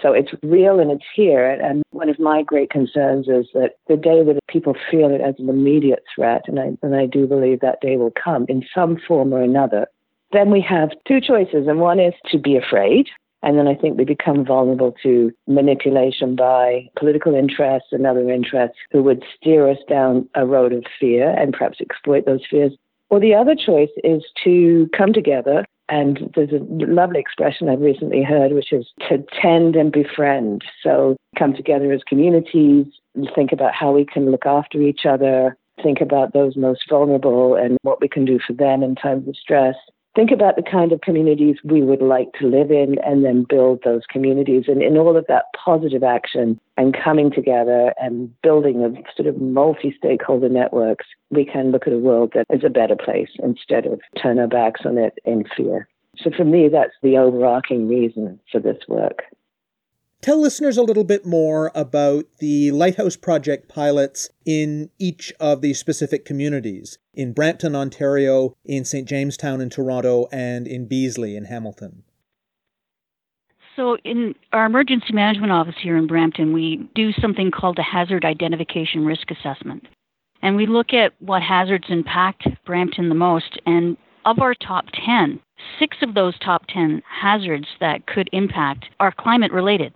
So 0.00 0.12
it's 0.12 0.30
real 0.42 0.78
and 0.78 0.90
it's 0.90 1.04
here. 1.14 1.50
And 1.50 1.82
one 1.90 2.08
of 2.08 2.18
my 2.20 2.42
great 2.42 2.70
concerns 2.70 3.28
is 3.28 3.46
that 3.54 3.72
the 3.88 3.96
day 3.96 4.22
that 4.22 4.38
people 4.48 4.76
feel 4.90 5.10
it 5.10 5.20
as 5.20 5.34
an 5.38 5.48
immediate 5.48 6.04
threat, 6.14 6.42
and 6.46 6.60
I, 6.60 6.72
and 6.82 6.94
I 6.94 7.06
do 7.06 7.26
believe 7.26 7.60
that 7.60 7.80
day 7.80 7.96
will 7.96 8.12
come 8.12 8.46
in 8.48 8.64
some 8.74 8.98
form 9.08 9.32
or 9.32 9.42
another, 9.42 9.88
then 10.32 10.50
we 10.50 10.60
have 10.60 10.90
two 11.08 11.20
choices. 11.20 11.66
And 11.66 11.80
one 11.80 11.98
is 11.98 12.14
to 12.30 12.38
be 12.38 12.56
afraid 12.56 13.08
and 13.42 13.58
then 13.58 13.68
I 13.68 13.74
think 13.74 13.96
we 13.96 14.04
become 14.04 14.44
vulnerable 14.44 14.94
to 15.02 15.32
manipulation 15.46 16.36
by 16.36 16.88
political 16.96 17.34
interests 17.34 17.88
and 17.92 18.06
other 18.06 18.30
interests 18.30 18.78
who 18.90 19.02
would 19.02 19.22
steer 19.36 19.68
us 19.68 19.78
down 19.88 20.28
a 20.34 20.46
road 20.46 20.72
of 20.72 20.84
fear 20.98 21.30
and 21.30 21.52
perhaps 21.52 21.80
exploit 21.80 22.26
those 22.26 22.44
fears. 22.50 22.72
Or 23.08 23.20
the 23.20 23.34
other 23.34 23.54
choice 23.54 23.90
is 24.02 24.24
to 24.44 24.88
come 24.96 25.12
together. 25.12 25.64
And 25.88 26.32
there's 26.34 26.50
a 26.50 26.64
lovely 26.68 27.20
expression 27.20 27.68
I've 27.68 27.80
recently 27.80 28.24
heard, 28.24 28.52
which 28.52 28.72
is 28.72 28.88
to 29.08 29.24
tend 29.40 29.76
and 29.76 29.92
befriend. 29.92 30.64
So 30.82 31.16
come 31.38 31.54
together 31.54 31.92
as 31.92 32.02
communities, 32.08 32.86
think 33.36 33.52
about 33.52 33.72
how 33.72 33.92
we 33.92 34.04
can 34.04 34.32
look 34.32 34.46
after 34.46 34.82
each 34.82 35.06
other, 35.08 35.56
think 35.80 36.00
about 36.00 36.32
those 36.32 36.56
most 36.56 36.80
vulnerable 36.90 37.54
and 37.54 37.76
what 37.82 38.00
we 38.00 38.08
can 38.08 38.24
do 38.24 38.40
for 38.44 38.52
them 38.52 38.82
in 38.82 38.96
times 38.96 39.28
of 39.28 39.36
stress 39.36 39.76
think 40.16 40.30
about 40.32 40.56
the 40.56 40.62
kind 40.62 40.90
of 40.90 41.02
communities 41.02 41.56
we 41.62 41.82
would 41.82 42.00
like 42.00 42.32
to 42.40 42.46
live 42.46 42.70
in 42.70 42.96
and 43.04 43.24
then 43.24 43.44
build 43.48 43.80
those 43.84 44.02
communities. 44.10 44.64
And 44.66 44.82
in 44.82 44.96
all 44.96 45.16
of 45.16 45.26
that 45.28 45.44
positive 45.62 46.02
action 46.02 46.58
and 46.76 46.96
coming 46.96 47.30
together 47.30 47.92
and 47.98 48.30
building 48.42 48.82
of 48.82 48.96
sort 49.14 49.28
of 49.28 49.40
multi 49.40 49.94
stakeholder 49.96 50.48
networks, 50.48 51.06
we 51.30 51.44
can 51.44 51.70
look 51.70 51.86
at 51.86 51.92
a 51.92 51.98
world 51.98 52.32
that 52.34 52.46
is 52.50 52.64
a 52.64 52.70
better 52.70 52.96
place 52.96 53.30
instead 53.42 53.86
of 53.86 54.00
turn 54.20 54.38
our 54.38 54.48
backs 54.48 54.80
on 54.86 54.96
it 54.96 55.18
in 55.24 55.44
fear. 55.54 55.86
So 56.18 56.30
for 56.34 56.44
me, 56.44 56.68
that's 56.68 56.94
the 57.02 57.18
overarching 57.18 57.88
reason 57.88 58.40
for 58.50 58.58
this 58.58 58.78
work. 58.88 59.22
Tell 60.26 60.40
listeners 60.40 60.76
a 60.76 60.82
little 60.82 61.04
bit 61.04 61.24
more 61.24 61.70
about 61.72 62.24
the 62.40 62.72
Lighthouse 62.72 63.14
Project 63.14 63.68
pilots 63.68 64.28
in 64.44 64.90
each 64.98 65.32
of 65.38 65.60
the 65.60 65.72
specific 65.72 66.24
communities 66.24 66.98
in 67.14 67.32
Brampton, 67.32 67.76
Ontario, 67.76 68.56
in 68.64 68.84
St. 68.84 69.08
Jamestown 69.08 69.60
in 69.60 69.70
Toronto, 69.70 70.26
and 70.32 70.66
in 70.66 70.88
Beasley 70.88 71.36
in 71.36 71.44
Hamilton. 71.44 72.02
So, 73.76 73.98
in 73.98 74.34
our 74.52 74.66
emergency 74.66 75.12
management 75.12 75.52
office 75.52 75.76
here 75.80 75.96
in 75.96 76.08
Brampton, 76.08 76.52
we 76.52 76.90
do 76.96 77.12
something 77.12 77.52
called 77.52 77.78
a 77.78 77.84
hazard 77.84 78.24
identification 78.24 79.06
risk 79.06 79.30
assessment. 79.30 79.86
And 80.42 80.56
we 80.56 80.66
look 80.66 80.92
at 80.92 81.12
what 81.20 81.42
hazards 81.42 81.86
impact 81.88 82.48
Brampton 82.64 83.10
the 83.10 83.14
most. 83.14 83.60
And 83.64 83.96
of 84.24 84.40
our 84.40 84.54
top 84.54 84.86
10, 85.06 85.38
six 85.78 85.98
of 86.02 86.14
those 86.14 86.36
top 86.40 86.64
10 86.68 87.00
hazards 87.08 87.68
that 87.78 88.08
could 88.08 88.28
impact 88.32 88.86
are 88.98 89.12
climate 89.12 89.52
related. 89.52 89.94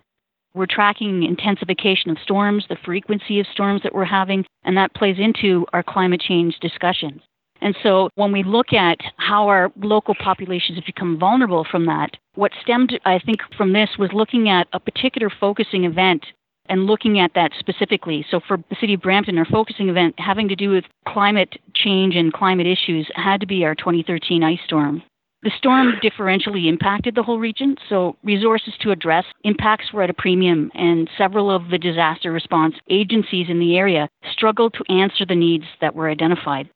We're 0.53 0.65
tracking 0.65 1.23
intensification 1.23 2.11
of 2.11 2.17
storms, 2.23 2.65
the 2.67 2.77
frequency 2.83 3.39
of 3.39 3.47
storms 3.53 3.81
that 3.83 3.93
we're 3.93 4.05
having, 4.05 4.45
and 4.63 4.75
that 4.77 4.93
plays 4.93 5.17
into 5.17 5.65
our 5.71 5.83
climate 5.83 6.21
change 6.21 6.59
discussions. 6.59 7.21
And 7.61 7.75
so 7.83 8.09
when 8.15 8.31
we 8.31 8.43
look 8.43 8.73
at 8.73 8.97
how 9.17 9.47
our 9.47 9.71
local 9.77 10.15
populations 10.15 10.77
have 10.77 10.85
become 10.85 11.19
vulnerable 11.19 11.65
from 11.69 11.85
that, 11.85 12.17
what 12.35 12.51
stemmed, 12.61 12.99
I 13.05 13.19
think, 13.19 13.39
from 13.55 13.71
this 13.71 13.89
was 13.99 14.09
looking 14.13 14.49
at 14.49 14.67
a 14.73 14.79
particular 14.79 15.29
focusing 15.29 15.85
event 15.85 16.25
and 16.67 16.85
looking 16.85 17.19
at 17.19 17.33
that 17.35 17.51
specifically. 17.59 18.25
So 18.29 18.39
for 18.47 18.57
the 18.69 18.75
city 18.79 18.95
of 18.95 19.01
Brampton, 19.01 19.37
our 19.37 19.45
focusing 19.45 19.89
event 19.89 20.15
having 20.17 20.47
to 20.47 20.55
do 20.55 20.69
with 20.69 20.85
climate 21.07 21.57
change 21.75 22.15
and 22.15 22.33
climate 22.33 22.67
issues 22.67 23.09
had 23.15 23.41
to 23.41 23.47
be 23.47 23.63
our 23.63 23.75
2013 23.75 24.43
ice 24.43 24.59
storm. 24.65 25.03
The 25.43 25.51
storm 25.57 25.93
differentially 26.03 26.67
impacted 26.67 27.15
the 27.15 27.23
whole 27.23 27.39
region, 27.39 27.75
so 27.89 28.15
resources 28.23 28.75
to 28.81 28.91
address 28.91 29.25
impacts 29.43 29.91
were 29.91 30.03
at 30.03 30.09
a 30.11 30.13
premium, 30.13 30.71
and 30.75 31.09
several 31.17 31.49
of 31.49 31.69
the 31.69 31.79
disaster 31.79 32.31
response 32.31 32.75
agencies 32.91 33.47
in 33.49 33.59
the 33.59 33.75
area 33.75 34.07
struggled 34.31 34.75
to 34.75 34.93
answer 34.93 35.25
the 35.25 35.35
needs 35.35 35.65
that 35.79 35.95
were 35.95 36.09
identified. 36.09 36.69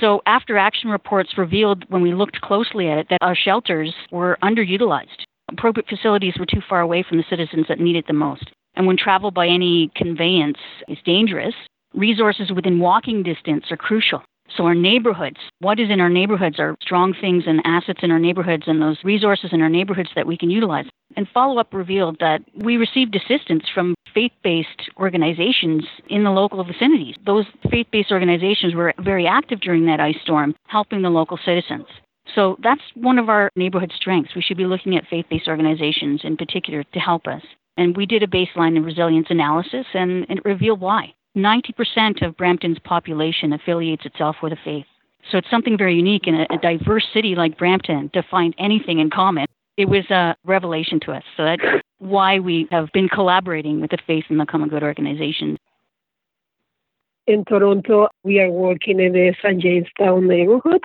So, 0.00 0.22
after 0.26 0.56
action 0.56 0.90
reports 0.90 1.36
revealed 1.36 1.86
when 1.88 2.02
we 2.02 2.14
looked 2.14 2.40
closely 2.40 2.88
at 2.88 2.98
it 2.98 3.08
that 3.10 3.22
our 3.22 3.34
shelters 3.34 3.92
were 4.12 4.38
underutilized. 4.44 5.24
Appropriate 5.50 5.88
facilities 5.88 6.34
were 6.38 6.46
too 6.46 6.62
far 6.68 6.80
away 6.80 7.02
from 7.02 7.16
the 7.16 7.24
citizens 7.28 7.66
that 7.68 7.80
needed 7.80 8.06
them 8.06 8.18
most. 8.18 8.48
And 8.76 8.86
when 8.86 8.96
travel 8.96 9.32
by 9.32 9.48
any 9.48 9.90
conveyance 9.96 10.58
is 10.86 10.98
dangerous, 11.04 11.54
resources 11.94 12.52
within 12.52 12.78
walking 12.78 13.24
distance 13.24 13.64
are 13.72 13.76
crucial. 13.76 14.22
So, 14.56 14.64
our 14.64 14.74
neighborhoods, 14.74 15.36
what 15.60 15.78
is 15.78 15.90
in 15.90 16.00
our 16.00 16.08
neighborhoods 16.08 16.58
are 16.58 16.76
strong 16.80 17.14
things 17.20 17.44
and 17.46 17.60
assets 17.64 18.00
in 18.02 18.10
our 18.10 18.18
neighborhoods 18.18 18.64
and 18.66 18.80
those 18.80 18.98
resources 19.04 19.50
in 19.52 19.60
our 19.60 19.68
neighborhoods 19.68 20.10
that 20.16 20.26
we 20.26 20.38
can 20.38 20.50
utilize. 20.50 20.86
And 21.16 21.28
follow 21.32 21.58
up 21.58 21.74
revealed 21.74 22.16
that 22.20 22.40
we 22.54 22.76
received 22.76 23.16
assistance 23.16 23.64
from 23.72 23.94
faith 24.14 24.32
based 24.42 24.90
organizations 24.98 25.84
in 26.08 26.24
the 26.24 26.30
local 26.30 26.64
vicinities. 26.64 27.16
Those 27.26 27.44
faith 27.70 27.88
based 27.92 28.10
organizations 28.10 28.74
were 28.74 28.94
very 29.00 29.26
active 29.26 29.60
during 29.60 29.86
that 29.86 30.00
ice 30.00 30.16
storm, 30.22 30.54
helping 30.66 31.02
the 31.02 31.10
local 31.10 31.38
citizens. 31.44 31.86
So, 32.34 32.56
that's 32.62 32.82
one 32.94 33.18
of 33.18 33.28
our 33.28 33.50
neighborhood 33.56 33.92
strengths. 33.94 34.34
We 34.34 34.42
should 34.42 34.56
be 34.56 34.66
looking 34.66 34.96
at 34.96 35.06
faith 35.08 35.26
based 35.30 35.48
organizations 35.48 36.22
in 36.24 36.36
particular 36.36 36.84
to 36.84 36.98
help 36.98 37.26
us. 37.26 37.42
And 37.76 37.96
we 37.96 38.06
did 38.06 38.22
a 38.22 38.26
baseline 38.26 38.76
and 38.76 38.84
resilience 38.84 39.28
analysis, 39.30 39.86
and 39.94 40.26
it 40.28 40.44
revealed 40.44 40.80
why. 40.80 41.14
90% 41.38 42.26
of 42.26 42.36
Brampton's 42.36 42.78
population 42.80 43.52
affiliates 43.52 44.04
itself 44.04 44.36
with 44.42 44.52
a 44.52 44.58
faith. 44.64 44.86
So 45.30 45.38
it's 45.38 45.50
something 45.50 45.76
very 45.76 45.94
unique 45.94 46.26
in 46.26 46.34
a, 46.34 46.46
a, 46.50 46.58
diverse 46.58 47.06
city 47.12 47.34
like 47.34 47.58
Brampton 47.58 48.10
to 48.14 48.22
find 48.22 48.54
anything 48.58 48.98
in 48.98 49.10
common. 49.10 49.46
It 49.76 49.88
was 49.88 50.08
a 50.10 50.36
revelation 50.44 51.00
to 51.00 51.12
us. 51.12 51.22
So 51.36 51.44
that's 51.44 51.82
why 51.98 52.38
we 52.38 52.66
have 52.70 52.88
been 52.92 53.08
collaborating 53.08 53.80
with 53.80 53.90
the 53.90 53.98
Faith 54.06 54.24
and 54.28 54.40
the 54.40 54.46
Common 54.46 54.68
Good 54.68 54.82
organization. 54.82 55.56
In 57.26 57.44
Toronto, 57.44 58.08
we 58.24 58.40
are 58.40 58.50
working 58.50 59.00
in 59.00 59.12
the 59.12 59.34
St. 59.42 59.60
Jamestown 59.60 60.26
neighborhood. 60.26 60.82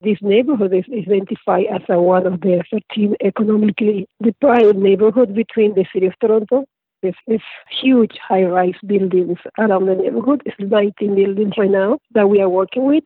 This 0.00 0.18
neighborhood 0.22 0.72
is 0.72 0.84
identified 0.96 1.66
as 1.72 1.82
a, 1.88 2.00
one 2.00 2.26
of 2.26 2.40
the 2.40 2.64
13 2.70 3.14
economically 3.22 4.08
deprived 4.22 4.76
neighborhoods 4.76 5.32
between 5.32 5.74
the 5.74 5.84
city 5.92 6.06
of 6.06 6.14
Toronto 6.18 6.64
there's 7.02 7.42
huge 7.82 8.16
high-rise 8.26 8.78
buildings 8.86 9.38
around 9.58 9.86
the 9.86 9.94
neighborhood. 9.94 10.42
It's 10.46 10.56
19 10.58 11.14
buildings 11.14 11.54
right 11.58 11.70
now 11.70 11.98
that 12.14 12.28
we 12.28 12.40
are 12.40 12.48
working 12.48 12.84
with. 12.84 13.04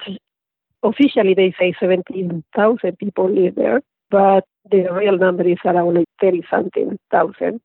Officially, 0.83 1.35
they 1.35 1.55
say 1.59 1.75
17,000 1.81 2.99
people 2.99 3.31
live 3.31 3.55
there, 3.55 3.81
but 4.11 4.45
the 4.71 4.87
real 4.93 5.19
number 5.19 5.49
is 5.49 5.59
around 5.65 5.95
like 5.95 6.09
30 6.21 6.43
something 6.51 6.99
thousand. 7.11 7.61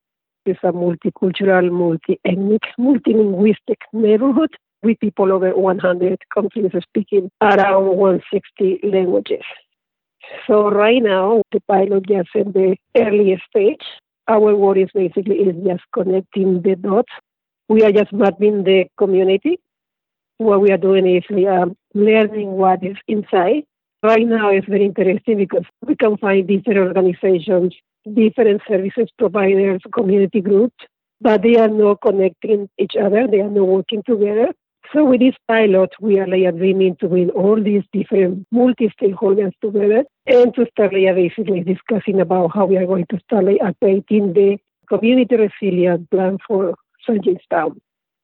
It's 0.45 0.59
a 0.63 0.71
multicultural, 0.71 1.71
multi-ethnic, 1.71 2.63
multilinguistic 2.79 3.77
neighborhood 3.93 4.55
with 4.81 4.99
people 4.99 5.31
over 5.31 5.55
100 5.55 6.17
countries 6.33 6.71
speaking 6.81 7.29
around 7.41 7.97
160 7.97 8.79
languages. 8.83 9.43
So 10.47 10.69
right 10.69 11.01
now, 11.01 11.43
the 11.51 11.59
pilot 11.67 12.09
is 12.09 12.25
in 12.33 12.51
the 12.53 12.75
earliest 12.97 13.43
stage, 13.49 13.83
our 14.27 14.55
work 14.55 14.77
is 14.77 14.89
basically 14.93 15.37
is 15.37 15.55
just 15.65 15.83
connecting 15.93 16.61
the 16.61 16.75
dots. 16.75 17.11
We 17.69 17.83
are 17.83 17.91
just 17.91 18.13
mapping 18.13 18.63
the 18.63 18.85
community. 18.97 19.59
What 20.37 20.61
we 20.61 20.71
are 20.71 20.77
doing 20.77 21.07
is 21.07 21.23
we 21.29 21.47
are 21.47 21.67
learning 21.93 22.51
what 22.51 22.83
is 22.83 22.97
inside. 23.07 23.63
Right 24.03 24.25
now 24.25 24.49
it's 24.49 24.67
very 24.67 24.85
interesting 24.85 25.37
because 25.37 25.65
we 25.85 25.95
can 25.95 26.17
find 26.17 26.47
different 26.47 26.79
organizations, 26.79 27.75
different 28.11 28.61
services 28.67 29.09
providers, 29.17 29.81
community 29.93 30.41
groups, 30.41 30.75
but 31.19 31.43
they 31.43 31.57
are 31.57 31.67
not 31.67 32.01
connecting 32.01 32.67
each 32.79 32.95
other. 32.99 33.27
They 33.27 33.41
are 33.41 33.49
not 33.49 33.67
working 33.67 34.01
together. 34.03 34.47
So 34.93 35.05
with 35.05 35.21
this 35.21 35.35
pilot, 35.47 35.91
we 36.01 36.19
are 36.19 36.27
like 36.27 36.57
dreaming 36.57 36.97
to 36.97 37.07
bring 37.07 37.29
all 37.29 37.61
these 37.61 37.83
different 37.93 38.45
multi-stakeholders 38.51 39.53
together 39.61 40.03
and 40.27 40.53
to 40.55 40.65
start 40.71 40.93
like 40.93 41.15
basically 41.15 41.61
discussing 41.61 42.19
about 42.19 42.51
how 42.53 42.65
we 42.65 42.75
are 42.75 42.85
going 42.85 43.05
to 43.09 43.19
start 43.19 43.45
like 43.45 43.61
creating 43.79 44.33
the 44.33 44.57
community 44.89 45.37
resilience 45.37 46.05
plan 46.11 46.37
for 46.45 46.75
St. 47.07 47.23
Jamestown. 47.23 47.79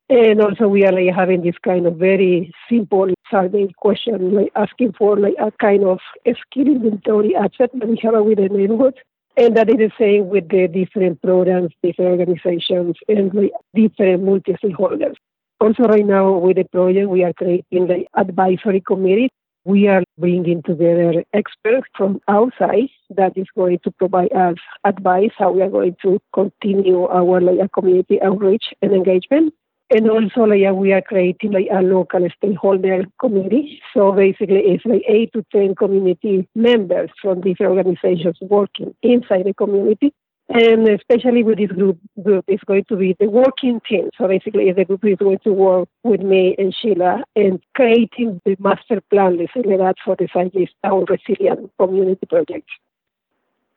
And 0.10 0.42
also 0.42 0.68
we 0.68 0.86
are 0.86 0.92
like 0.92 1.16
having 1.16 1.42
this 1.42 1.58
kind 1.64 1.88
of 1.88 1.96
very 1.96 2.52
simple 2.70 3.14
survey 3.32 3.68
question, 3.78 4.34
like 4.34 4.52
asking 4.56 4.94
for 4.98 5.18
like 5.18 5.36
a 5.40 5.52
kind 5.52 5.86
of 5.86 6.00
skill 6.24 6.68
inventory 6.68 7.34
asset 7.34 7.72
that 7.74 7.88
we 7.88 7.98
have 8.04 8.26
with 8.26 8.40
the 8.40 8.50
neighborhood. 8.50 8.96
And 9.38 9.56
that 9.56 9.70
is 9.70 9.78
the 9.78 9.92
same 9.98 10.28
with 10.28 10.50
the 10.50 10.68
different 10.68 11.22
programs, 11.22 11.72
different 11.82 12.20
organizations, 12.20 12.98
and 13.08 13.34
like 13.34 13.52
different 13.74 14.24
multi-stakeholders. 14.24 15.16
Also 15.60 15.84
right 15.84 16.06
now 16.06 16.38
with 16.38 16.58
the 16.58 16.66
project, 16.66 17.10
we 17.10 17.24
are 17.24 17.34
creating 17.34 17.88
the 17.88 18.06
advisory 18.16 18.82
committee. 18.82 19.30
We 19.66 19.88
are 19.88 20.04
bringing 20.18 20.64
together 20.64 21.26
experts 21.34 21.88
from 21.98 22.22
outside 22.28 22.90
that 23.10 23.34
is 23.36 23.48
going 23.56 23.80
to 23.84 23.92
provide 23.92 24.32
us 24.32 24.56
advice 24.86 25.32
how 25.38 25.52
we 25.52 25.62
are 25.62 25.70
going 25.70 25.98
to 26.04 26.20
continue 26.34 27.06
our 27.06 27.42
like, 27.42 27.72
community 27.74 28.22
outreach 28.22 28.74
and 28.82 28.94
engagement. 28.94 29.54
And 29.90 30.10
also, 30.10 30.42
like, 30.42 30.74
we 30.74 30.92
are 30.94 31.02
creating 31.02 31.54
like 31.54 31.68
a 31.72 31.82
local 31.82 32.28
stakeholder 32.38 33.06
committee. 33.20 33.82
So 33.94 34.12
basically, 34.12 34.60
it's 34.60 34.86
like 34.86 35.04
eight 35.08 35.32
to 35.34 35.44
ten 35.52 35.76
community 35.76 36.48
members 36.56 37.10
from 37.22 37.42
different 37.42 37.78
organizations 37.78 38.38
working 38.42 38.94
inside 39.02 39.46
the 39.46 39.54
community. 39.54 40.14
And 40.50 40.88
especially 40.88 41.44
with 41.44 41.58
this 41.58 41.72
group, 41.72 42.00
group 42.24 42.46
is 42.48 42.60
going 42.66 42.86
to 42.86 42.96
be 42.96 43.16
the 43.20 43.30
working 43.30 43.82
team. 43.88 44.10
So 44.18 44.28
basically, 44.28 44.72
the 44.72 44.86
group 44.86 45.04
is 45.04 45.18
going 45.18 45.40
to 45.40 45.52
work 45.52 45.90
with 46.04 46.22
me 46.22 46.56
and 46.58 46.74
Sheila 46.74 47.24
in 47.36 47.60
creating 47.76 48.42
the 48.46 48.56
master 48.60 49.02
plan, 49.10 49.38
let's 49.38 49.54
say 49.54 49.62
that, 49.76 49.96
for 50.06 50.16
the 50.16 50.30
St. 50.34 50.54
James 50.54 50.70
Town 50.84 51.06
Resilient 51.10 51.72
Community 51.78 52.26
Project. 52.26 52.70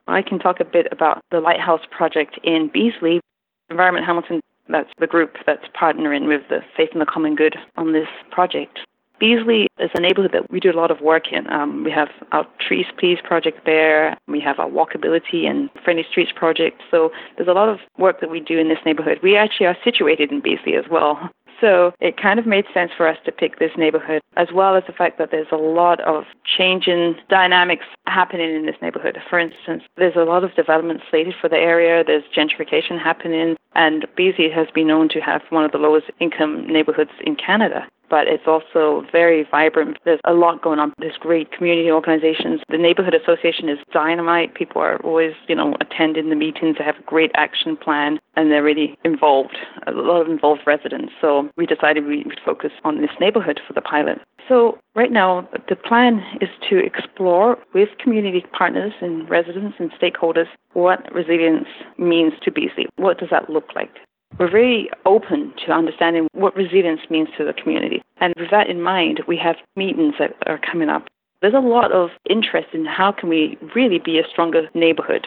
I 0.06 0.22
can 0.22 0.38
talk 0.38 0.60
a 0.60 0.64
bit 0.64 0.86
about 0.92 1.24
the 1.30 1.40
Lighthouse 1.40 1.82
Project 1.90 2.38
in 2.44 2.70
Beasley. 2.72 3.20
Environment 3.68 4.06
Hamilton 4.06 4.40
that's 4.70 4.90
the 4.98 5.06
group 5.06 5.36
that's 5.46 5.66
partnering 5.80 6.26
with 6.26 6.42
the 6.48 6.60
Faith 6.76 6.90
in 6.92 7.00
the 7.00 7.06
Common 7.06 7.34
Good 7.34 7.56
on 7.76 7.92
this 7.92 8.08
project. 8.30 8.78
Beasley 9.20 9.68
is 9.78 9.90
a 9.94 10.00
neighborhood 10.00 10.32
that 10.32 10.50
we 10.50 10.58
do 10.58 10.72
a 10.72 10.72
lot 10.72 10.90
of 10.90 11.00
work 11.02 11.30
in. 11.30 11.48
Um, 11.52 11.84
we 11.84 11.90
have 11.92 12.08
our 12.32 12.46
Trees 12.58 12.86
Please 12.98 13.18
project 13.22 13.66
there. 13.66 14.16
We 14.26 14.40
have 14.40 14.58
our 14.58 14.68
Walkability 14.68 15.48
and 15.48 15.68
Friendly 15.84 16.06
Streets 16.10 16.32
project. 16.34 16.82
So 16.90 17.12
there's 17.36 17.48
a 17.48 17.52
lot 17.52 17.68
of 17.68 17.78
work 17.98 18.20
that 18.20 18.30
we 18.30 18.40
do 18.40 18.58
in 18.58 18.68
this 18.68 18.78
neighborhood. 18.84 19.20
We 19.22 19.36
actually 19.36 19.66
are 19.66 19.76
situated 19.84 20.32
in 20.32 20.40
Beasley 20.40 20.74
as 20.74 20.86
well. 20.90 21.30
So 21.60 21.92
it 22.00 22.16
kind 22.16 22.38
of 22.38 22.46
made 22.46 22.64
sense 22.72 22.90
for 22.96 23.06
us 23.06 23.18
to 23.26 23.30
pick 23.30 23.58
this 23.58 23.72
neighborhood, 23.76 24.22
as 24.38 24.48
well 24.50 24.76
as 24.76 24.84
the 24.86 24.94
fact 24.94 25.18
that 25.18 25.30
there's 25.30 25.52
a 25.52 25.56
lot 25.56 26.00
of 26.00 26.24
change 26.42 26.88
in 26.88 27.16
dynamics 27.28 27.84
happening 28.06 28.54
in 28.54 28.64
this 28.64 28.76
neighborhood. 28.80 29.18
For 29.28 29.38
instance, 29.38 29.82
there's 29.98 30.16
a 30.16 30.24
lot 30.24 30.42
of 30.42 30.54
development 30.54 31.02
slated 31.10 31.34
for 31.38 31.50
the 31.50 31.58
area, 31.58 32.02
there's 32.02 32.24
gentrification 32.34 32.98
happening, 32.98 33.58
and 33.74 34.06
Beasley 34.16 34.48
has 34.48 34.68
been 34.74 34.86
known 34.86 35.10
to 35.10 35.20
have 35.20 35.42
one 35.50 35.66
of 35.66 35.72
the 35.72 35.76
lowest 35.76 36.06
income 36.18 36.66
neighborhoods 36.66 37.10
in 37.26 37.36
Canada 37.36 37.86
but 38.10 38.26
it's 38.26 38.46
also 38.46 39.06
very 39.12 39.46
vibrant. 39.50 39.96
There's 40.04 40.20
a 40.24 40.34
lot 40.34 40.60
going 40.60 40.78
on. 40.78 40.92
There's 40.98 41.16
great 41.16 41.52
community 41.52 41.90
organizations. 41.90 42.60
The 42.68 42.76
neighborhood 42.76 43.14
association 43.14 43.68
is 43.68 43.78
dynamite. 43.92 44.54
People 44.54 44.82
are 44.82 44.96
always, 45.04 45.32
you 45.48 45.54
know, 45.54 45.74
attending 45.80 46.28
the 46.28 46.36
meetings. 46.36 46.76
They 46.78 46.84
have 46.84 46.98
a 46.98 47.02
great 47.02 47.30
action 47.34 47.76
plan 47.76 48.18
and 48.36 48.50
they're 48.50 48.62
really 48.62 48.98
involved, 49.04 49.56
a 49.86 49.92
lot 49.92 50.20
of 50.22 50.28
involved 50.28 50.62
residents. 50.66 51.12
So 51.20 51.48
we 51.56 51.66
decided 51.66 52.06
we 52.06 52.24
would 52.24 52.40
focus 52.44 52.72
on 52.84 53.00
this 53.00 53.10
neighborhood 53.20 53.60
for 53.66 53.72
the 53.72 53.80
pilot. 53.80 54.18
So 54.48 54.78
right 54.96 55.12
now, 55.12 55.48
the 55.68 55.76
plan 55.76 56.22
is 56.40 56.48
to 56.68 56.78
explore 56.78 57.56
with 57.72 57.88
community 58.02 58.44
partners 58.52 58.92
and 59.00 59.28
residents 59.30 59.76
and 59.78 59.92
stakeholders 59.92 60.48
what 60.72 61.12
resilience 61.14 61.68
means 61.98 62.32
to 62.42 62.50
Beasley. 62.50 62.86
What 62.96 63.18
does 63.18 63.30
that 63.30 63.48
look 63.48 63.68
like? 63.74 63.90
We're 64.38 64.50
very 64.50 64.90
open 65.04 65.52
to 65.66 65.72
understanding 65.72 66.28
what 66.32 66.56
resilience 66.56 67.02
means 67.10 67.28
to 67.36 67.44
the 67.44 67.52
community. 67.52 68.02
And 68.18 68.32
with 68.36 68.50
that 68.50 68.68
in 68.68 68.80
mind, 68.80 69.20
we 69.26 69.36
have 69.36 69.56
meetings 69.76 70.14
that 70.18 70.34
are 70.46 70.58
coming 70.58 70.88
up. 70.88 71.08
There's 71.42 71.54
a 71.54 71.58
lot 71.58 71.92
of 71.92 72.10
interest 72.28 72.68
in 72.72 72.84
how 72.84 73.12
can 73.12 73.28
we 73.28 73.58
really 73.74 73.98
be 73.98 74.18
a 74.18 74.28
stronger 74.30 74.68
neighborhood. 74.74 75.26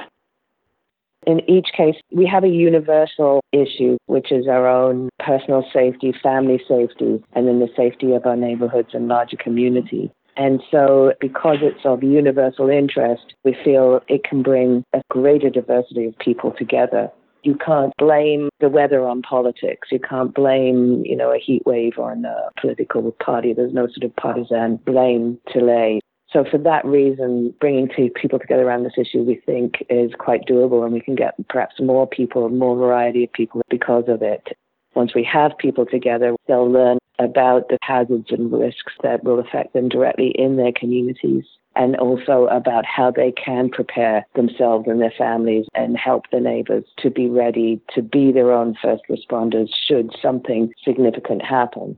In 1.26 1.48
each 1.50 1.68
case, 1.76 1.96
we 2.12 2.26
have 2.26 2.44
a 2.44 2.50
universal 2.50 3.42
issue, 3.52 3.98
which 4.08 4.32
is 4.32 4.48
our 4.48 4.68
own 4.68 5.10
personal 5.20 5.66
safety, 5.74 6.14
family 6.22 6.62
safety, 6.68 7.24
and 7.34 7.48
then 7.48 7.60
the 7.60 7.70
safety 7.78 8.14
of 8.14 8.26
our 8.26 8.36
neighborhoods 8.36 8.90
and 8.94 9.08
larger 9.08 9.38
community. 9.38 10.12
And 10.36 10.62
so, 10.70 11.14
because 11.22 11.58
it's 11.62 11.86
of 11.86 12.04
universal 12.04 12.70
interest, 12.70 13.36
we 13.44 13.56
feel 13.64 14.02
it 14.08 14.24
can 14.24 14.42
bring 14.42 14.84
a 14.94 15.02
greater 15.10 15.50
diversity 15.50 16.06
of 16.06 16.18
people 16.18 16.52
together 16.52 17.10
you 17.44 17.56
can't 17.56 17.94
blame 17.98 18.50
the 18.60 18.70
weather 18.70 19.06
on 19.06 19.22
politics. 19.22 19.90
You 19.92 20.00
can't 20.00 20.34
blame, 20.34 21.04
you 21.06 21.16
know, 21.16 21.32
a 21.32 21.40
heat 21.40 21.64
wave 21.66 22.00
on 22.00 22.26
a 22.26 22.50
political 22.60 23.12
party. 23.24 23.54
There's 23.54 23.74
no 23.74 23.88
sort 23.88 24.04
of 24.04 24.16
partisan 24.16 24.78
blame 24.78 25.40
to 25.54 25.60
lay. 25.60 26.00
So 26.32 26.44
for 26.50 26.58
that 26.60 26.84
reason, 26.84 27.54
bringing 27.60 27.90
two 27.96 28.10
people 28.10 28.40
together 28.40 28.64
around 28.64 28.84
this 28.84 28.98
issue, 28.98 29.22
we 29.22 29.36
think 29.46 29.86
is 29.90 30.12
quite 30.18 30.46
doable, 30.48 30.84
and 30.84 30.92
we 30.92 31.02
can 31.02 31.16
get 31.16 31.36
perhaps 31.48 31.76
more 31.80 32.08
people, 32.08 32.50
more 32.50 32.76
variety 32.76 33.26
of 33.26 33.34
people 33.34 33.62
because 33.70 34.06
of 34.08 34.24
it. 34.24 34.58
Once 34.96 35.14
we 35.14 35.24
have 35.24 35.52
people 35.60 35.86
together, 35.86 36.36
they'll 36.48 36.72
learn 36.72 36.98
about 37.20 37.70
the 37.70 37.78
hazards 37.84 38.32
and 38.32 38.52
risks 38.52 38.94
that 39.04 39.24
will 39.24 39.40
affect 39.40 39.74
them 39.74 39.90
directly 39.90 40.30
in 40.30 40.58
their 40.58 40.72
communities 40.72 41.46
and 41.76 41.96
also 41.98 42.48
about 42.48 42.86
how 42.86 43.12
they 43.12 43.32
can 43.32 43.70
prepare 43.70 44.26
themselves 44.36 44.88
and 44.88 45.02
their 45.02 45.14
families 45.18 45.66
and 45.74 45.98
help 45.98 46.26
the 46.32 46.40
neighbors 46.40 46.86
to 46.98 47.10
be 47.10 47.28
ready 47.28 47.82
to 47.94 48.02
be 48.02 48.32
their 48.32 48.52
own 48.52 48.76
first 48.82 49.04
responders 49.10 49.70
should 49.88 50.12
something 50.22 50.72
significant 50.84 51.42
happen. 51.42 51.98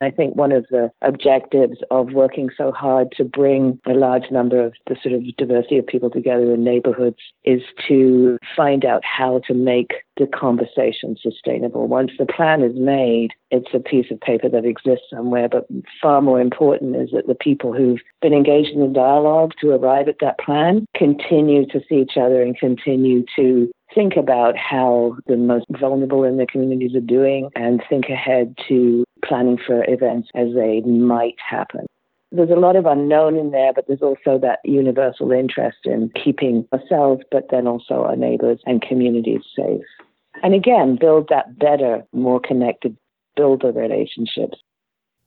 I 0.00 0.10
think 0.10 0.34
one 0.34 0.52
of 0.52 0.66
the 0.70 0.90
objectives 1.02 1.78
of 1.90 2.12
working 2.12 2.48
so 2.56 2.72
hard 2.72 3.12
to 3.16 3.24
bring 3.24 3.78
a 3.86 3.92
large 3.92 4.30
number 4.30 4.64
of 4.64 4.72
the 4.86 4.96
sort 5.02 5.14
of 5.14 5.22
diversity 5.36 5.78
of 5.78 5.86
people 5.86 6.10
together 6.10 6.54
in 6.54 6.64
neighborhoods 6.64 7.18
is 7.44 7.60
to 7.88 8.38
find 8.56 8.84
out 8.84 9.02
how 9.04 9.40
to 9.46 9.54
make 9.54 9.92
the 10.16 10.26
conversation 10.26 11.16
sustainable. 11.20 11.86
Once 11.86 12.12
the 12.18 12.26
plan 12.26 12.62
is 12.62 12.76
made, 12.76 13.30
it's 13.50 13.74
a 13.74 13.80
piece 13.80 14.10
of 14.10 14.20
paper 14.20 14.48
that 14.48 14.64
exists 14.64 15.06
somewhere, 15.10 15.48
but 15.48 15.66
far 16.00 16.22
more 16.22 16.40
important 16.40 16.96
is 16.96 17.10
that 17.12 17.26
the 17.26 17.34
people 17.34 17.72
who've 17.72 18.00
been 18.22 18.32
engaged 18.32 18.70
in 18.70 18.80
the 18.80 18.88
dialogue 18.88 19.52
to 19.60 19.70
arrive 19.70 20.08
at 20.08 20.20
that 20.20 20.38
plan 20.38 20.86
continue 20.96 21.66
to 21.66 21.80
see 21.88 21.96
each 21.96 22.16
other 22.16 22.42
and 22.42 22.58
continue 22.58 23.24
to 23.36 23.70
think 23.94 24.16
about 24.16 24.56
how 24.56 25.16
the 25.26 25.36
most 25.36 25.66
vulnerable 25.80 26.24
in 26.24 26.36
the 26.36 26.46
communities 26.46 26.94
are 26.94 27.00
doing 27.00 27.50
and 27.56 27.82
think 27.88 28.08
ahead 28.08 28.54
to 28.68 29.04
planning 29.24 29.58
for 29.64 29.84
events 29.88 30.28
as 30.34 30.48
they 30.54 30.80
might 30.82 31.36
happen. 31.38 31.86
There's 32.32 32.50
a 32.50 32.54
lot 32.54 32.76
of 32.76 32.86
unknown 32.86 33.36
in 33.36 33.50
there, 33.50 33.72
but 33.72 33.86
there's 33.88 34.02
also 34.02 34.38
that 34.38 34.60
universal 34.64 35.32
interest 35.32 35.78
in 35.84 36.12
keeping 36.22 36.66
ourselves, 36.72 37.22
but 37.30 37.46
then 37.50 37.66
also 37.66 38.04
our 38.04 38.14
neighbors 38.14 38.60
and 38.66 38.80
communities 38.80 39.42
safe. 39.56 39.82
And 40.42 40.54
again, 40.54 40.96
build 41.00 41.28
that 41.30 41.58
better, 41.58 42.04
more 42.12 42.40
connected, 42.40 42.96
build 43.36 43.62
the 43.62 43.72
relationships. 43.72 44.58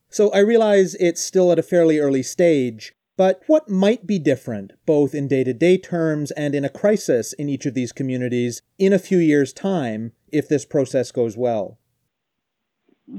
So 0.09 0.31
I 0.31 0.39
realize 0.39 0.95
it's 0.95 1.21
still 1.21 1.51
at 1.51 1.59
a 1.59 1.63
fairly 1.63 1.99
early 1.99 2.23
stage, 2.23 2.93
but 3.17 3.41
what 3.47 3.69
might 3.69 4.07
be 4.07 4.17
different, 4.17 4.71
both 4.85 5.13
in 5.13 5.27
day 5.27 5.43
to 5.43 5.53
day 5.53 5.77
terms 5.77 6.31
and 6.31 6.55
in 6.55 6.63
a 6.63 6.69
crisis 6.69 7.33
in 7.33 7.49
each 7.49 7.65
of 7.65 7.73
these 7.73 7.91
communities, 7.91 8.61
in 8.79 8.93
a 8.93 8.99
few 8.99 9.17
years' 9.17 9.53
time, 9.53 10.13
if 10.31 10.47
this 10.47 10.65
process 10.65 11.11
goes 11.11 11.37
well? 11.37 11.79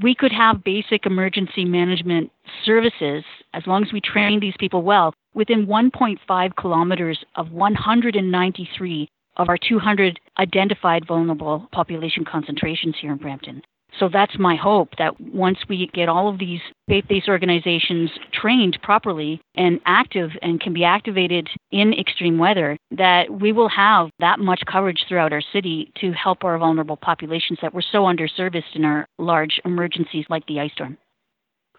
We 0.01 0.15
could 0.15 0.31
have 0.31 0.63
basic 0.63 1.05
emergency 1.05 1.65
management 1.65 2.31
services 2.63 3.23
as 3.53 3.63
long 3.67 3.83
as 3.83 3.93
we 3.93 4.01
train 4.01 4.39
these 4.39 4.55
people 4.59 4.81
well 4.81 5.13
within 5.33 5.67
1.5 5.67 6.55
kilometers 6.55 7.23
of 7.35 7.51
193 7.51 9.09
of 9.37 9.49
our 9.49 9.57
200 9.57 10.19
identified 10.39 11.05
vulnerable 11.05 11.67
population 11.71 12.23
concentrations 12.25 12.95
here 12.99 13.11
in 13.11 13.17
Brampton. 13.17 13.61
So 13.99 14.09
that's 14.11 14.37
my 14.37 14.55
hope 14.55 14.89
that 14.97 15.19
once 15.21 15.59
we 15.69 15.89
get 15.93 16.09
all 16.09 16.27
of 16.27 16.39
these 16.39 16.59
faith 16.87 17.05
based 17.07 17.29
organizations 17.29 18.11
trained 18.33 18.77
properly 18.83 19.41
and 19.55 19.79
active 19.85 20.31
and 20.41 20.59
can 20.59 20.73
be 20.73 20.83
activated 20.83 21.47
in 21.71 21.93
extreme 21.93 22.37
weather, 22.37 22.77
that 22.91 23.29
we 23.29 23.51
will 23.51 23.69
have 23.69 24.09
that 24.19 24.39
much 24.39 24.61
coverage 24.69 25.05
throughout 25.07 25.33
our 25.33 25.43
city 25.53 25.91
to 26.01 26.11
help 26.11 26.43
our 26.43 26.57
vulnerable 26.57 26.97
populations 26.97 27.59
that 27.61 27.73
were 27.73 27.83
so 27.91 28.03
underserviced 28.03 28.75
in 28.75 28.83
our 28.83 29.07
large 29.17 29.59
emergencies 29.63 30.25
like 30.29 30.45
the 30.47 30.59
ice 30.59 30.71
storm. 30.73 30.97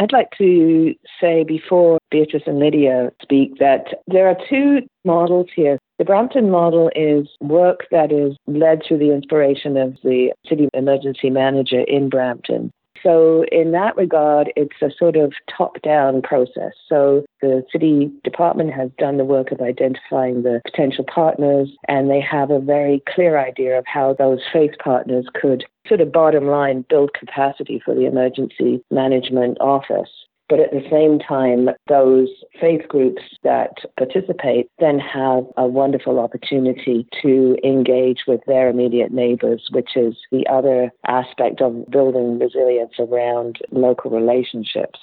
I'd 0.00 0.12
like 0.12 0.28
to 0.38 0.94
say 1.20 1.44
before 1.44 1.98
Beatrice 2.10 2.42
and 2.46 2.58
Lydia 2.58 3.12
speak 3.22 3.58
that 3.58 4.02
there 4.06 4.28
are 4.28 4.36
two 4.48 4.80
models 5.04 5.46
here. 5.54 5.78
The 5.98 6.04
Brampton 6.04 6.50
model 6.50 6.90
is 6.94 7.26
work 7.40 7.86
that 7.90 8.12
is 8.12 8.36
led 8.46 8.82
through 8.86 8.98
the 8.98 9.12
inspiration 9.12 9.78
of 9.78 9.96
the 10.04 10.32
city 10.46 10.68
emergency 10.74 11.30
manager 11.30 11.80
in 11.80 12.10
Brampton. 12.10 12.70
So, 13.02 13.44
in 13.52 13.72
that 13.72 13.96
regard, 13.96 14.52
it's 14.56 14.82
a 14.82 14.90
sort 14.98 15.16
of 15.16 15.32
top 15.54 15.80
down 15.82 16.22
process. 16.22 16.72
So, 16.88 17.24
the 17.40 17.64
city 17.70 18.10
department 18.24 18.72
has 18.72 18.90
done 18.98 19.16
the 19.16 19.24
work 19.24 19.52
of 19.52 19.60
identifying 19.60 20.42
the 20.42 20.60
potential 20.64 21.04
partners, 21.04 21.70
and 21.88 22.10
they 22.10 22.20
have 22.20 22.50
a 22.50 22.58
very 22.58 23.02
clear 23.14 23.38
idea 23.38 23.78
of 23.78 23.84
how 23.86 24.14
those 24.14 24.40
faith 24.52 24.72
partners 24.82 25.26
could 25.34 25.64
sort 25.86 26.00
of 26.00 26.12
bottom 26.12 26.46
line 26.48 26.84
build 26.88 27.12
capacity 27.14 27.80
for 27.84 27.94
the 27.94 28.06
emergency 28.06 28.82
management 28.90 29.56
office. 29.60 30.10
But 30.48 30.60
at 30.60 30.70
the 30.70 30.86
same 30.90 31.18
time, 31.18 31.70
those 31.88 32.28
faith 32.60 32.86
groups 32.88 33.22
that 33.42 33.78
participate 33.98 34.68
then 34.78 35.00
have 35.00 35.44
a 35.56 35.66
wonderful 35.66 36.20
opportunity 36.20 37.06
to 37.22 37.56
engage 37.64 38.20
with 38.28 38.40
their 38.46 38.68
immediate 38.68 39.12
neighbors, 39.12 39.68
which 39.72 39.96
is 39.96 40.14
the 40.30 40.46
other 40.46 40.90
aspect 41.06 41.60
of 41.60 41.90
building 41.90 42.38
resilience 42.38 42.94
around 43.00 43.58
local 43.72 44.10
relationships. 44.10 45.00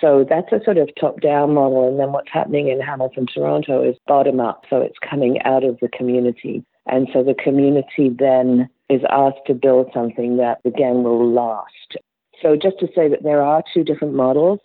So 0.00 0.24
that's 0.28 0.52
a 0.52 0.62
sort 0.64 0.78
of 0.78 0.90
top 1.00 1.20
down 1.20 1.54
model. 1.54 1.88
And 1.88 1.98
then 1.98 2.12
what's 2.12 2.30
happening 2.32 2.68
in 2.68 2.80
Hamilton, 2.80 3.26
Toronto 3.26 3.82
is 3.82 3.96
bottom 4.06 4.38
up. 4.38 4.64
So 4.70 4.80
it's 4.80 4.98
coming 4.98 5.40
out 5.42 5.64
of 5.64 5.78
the 5.80 5.88
community. 5.88 6.64
And 6.86 7.08
so 7.12 7.22
the 7.22 7.34
community 7.34 8.10
then 8.16 8.68
is 8.90 9.00
asked 9.10 9.46
to 9.46 9.54
build 9.54 9.90
something 9.94 10.36
that 10.36 10.60
again 10.64 11.02
will 11.02 11.32
last. 11.32 11.96
So 12.42 12.56
just 12.56 12.78
to 12.80 12.86
say 12.94 13.08
that 13.08 13.22
there 13.22 13.42
are 13.42 13.62
two 13.72 13.84
different 13.84 14.14
models. 14.14 14.60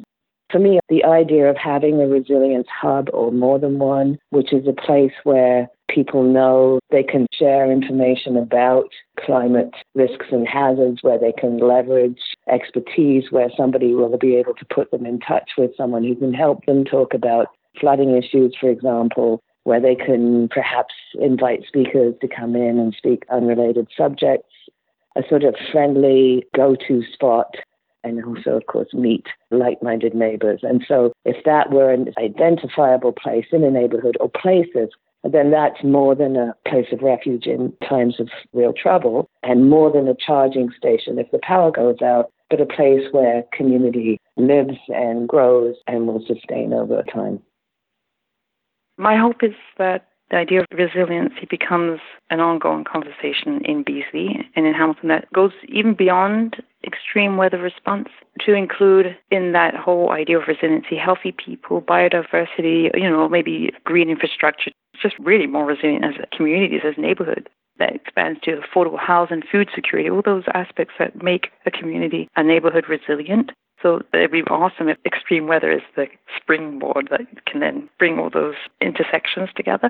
For 0.52 0.58
me, 0.58 0.80
the 0.90 1.04
idea 1.04 1.50
of 1.50 1.58
having 1.58 2.02
a 2.02 2.08
resilience 2.08 2.68
hub 2.70 3.10
or 3.14 3.32
more 3.32 3.60
than 3.60 3.78
one, 3.78 4.18
which 4.32 4.52
is 4.52 4.68
a 4.68 4.74
place 4.74 5.14
where 5.24 5.70
people 5.88 6.24
know 6.24 6.80
they 6.90 7.04
can 7.04 7.28
share 7.32 7.72
information 7.72 8.36
about 8.36 8.90
climate 9.20 9.74
risks 9.94 10.28
and 10.32 10.48
hazards, 10.48 11.00
where 11.02 11.20
they 11.20 11.32
can 11.32 11.60
leverage 11.60 12.20
expertise, 12.52 13.26
where 13.32 13.50
somebody 13.56 13.94
will 13.94 14.18
be 14.18 14.36
able 14.36 14.56
to 14.56 14.66
put 14.74 14.90
them 14.90 15.06
in 15.06 15.20
touch 15.20 15.52
with 15.58 15.72
someone 15.78 16.04
who 16.04 16.16
can 16.16 16.34
help 16.34 16.66
them 16.66 16.84
talk 16.84 17.14
about 17.14 17.48
flooding 17.80 18.18
issues, 18.18 18.56
for 18.60 18.70
example, 18.70 19.42
where 19.66 19.80
they 19.80 19.96
can 19.96 20.48
perhaps 20.50 20.96
invite 21.20 21.64
speakers 21.68 22.16
to 22.22 22.28
come 22.28 22.56
in 22.56 22.80
and 22.80 22.96
speak 22.98 23.24
unrelated 23.30 23.88
subjects, 23.96 24.54
a 25.16 25.22
sort 25.30 25.44
of 25.44 25.56
friendly 25.72 26.44
go 26.56 26.76
to 26.88 27.04
spot 27.14 27.56
and 28.04 28.24
also, 28.24 28.52
of 28.52 28.66
course, 28.68 28.94
meet 28.94 29.28
like 29.52 29.82
minded 29.84 30.14
neighbors. 30.14 30.62
And 30.64 30.84
so, 30.88 31.14
if 31.26 31.44
that 31.46 31.72
were 31.72 31.92
an 31.92 32.14
identifiable 32.18 33.12
place 33.12 33.46
in 33.52 33.64
a 33.64 33.72
neighborhood 33.72 34.18
or 34.20 34.30
places, 34.30 34.90
then 35.24 35.52
that's 35.52 35.84
more 35.84 36.16
than 36.16 36.36
a 36.36 36.56
place 36.68 36.88
of 36.92 37.02
refuge 37.02 37.46
in 37.46 37.74
times 37.88 38.20
of 38.20 38.30
real 38.54 38.74
trouble 38.74 39.30
and 39.44 39.70
more 39.70 39.92
than 39.92 40.08
a 40.08 40.16
charging 40.16 40.70
station 40.78 41.20
if 41.20 41.30
the 41.32 41.40
power 41.44 41.72
goes 41.72 42.02
out, 42.02 42.32
but 42.50 42.62
a 42.62 42.66
place 42.66 43.04
where 43.12 43.44
community 43.52 44.20
lives 44.38 44.78
and 44.88 45.28
grows 45.28 45.76
and 45.88 46.08
will 46.08 46.24
sustain 46.26 46.74
over 46.74 47.04
time. 47.14 47.42
My 48.98 49.18
hope 49.18 49.44
is 49.44 49.54
that 49.78 50.09
the 50.32 50.38
idea 50.38 50.62
of 50.62 50.68
resiliency 50.72 51.48
becomes 51.50 52.00
an 52.30 52.39
ongoing 52.39 52.84
conversation 52.84 53.62
in 53.65 53.84
Beasley 53.84 54.48
and 54.56 54.65
in 54.65 54.74
Hamilton 54.74 55.10
that 55.10 55.32
goes 55.34 55.52
even 55.68 55.94
beyond 55.96 56.58
extreme 56.86 57.38
weather 57.38 57.58
response 57.58 58.10
to 58.46 58.54
include 58.54 59.18
in 59.32 59.52
that 59.54 59.76
whole 59.76 60.12
idea 60.12 60.38
of 60.39 60.48
resiliency 60.48 60.96
healthy 60.96 61.32
people, 61.32 61.82
biodiversity, 61.82 62.89
you 62.94 63.10
know, 63.10 63.28
maybe 63.28 63.72
green 63.84 64.10
infrastructure, 64.10 64.72
just 65.02 65.18
really 65.20 65.48
more 65.48 65.65
resilient 65.65 66.06
as 66.06 66.13
communities, 66.36 66.82
as 66.86 66.94
neighborhoods 66.98 67.48
that 67.80 67.96
expands 67.96 68.39
to 68.42 68.60
affordable 68.60 69.00
housing, 69.00 69.42
food 69.52 69.70
security, 69.74 70.10
all 70.10 70.22
those 70.24 70.44
aspects 70.54 70.94
that 71.00 71.24
make 71.24 71.50
a 71.65 71.72
community, 71.72 72.28
a 72.36 72.44
neighborhood 72.44 72.86
resilient. 72.88 73.52
So 73.82 74.02
it'd 74.13 74.32
be 74.32 74.44
awesome 74.44 74.89
if 74.89 74.98
extreme 75.06 75.48
weather 75.48 75.72
is 75.72 75.82
the 75.96 76.08
springboard 76.36 77.08
that 77.12 77.22
can 77.46 77.62
then 77.62 77.89
bring 77.98 78.20
all 78.20 78.30
those 78.30 78.56
intersections 78.82 79.50
together. 79.56 79.89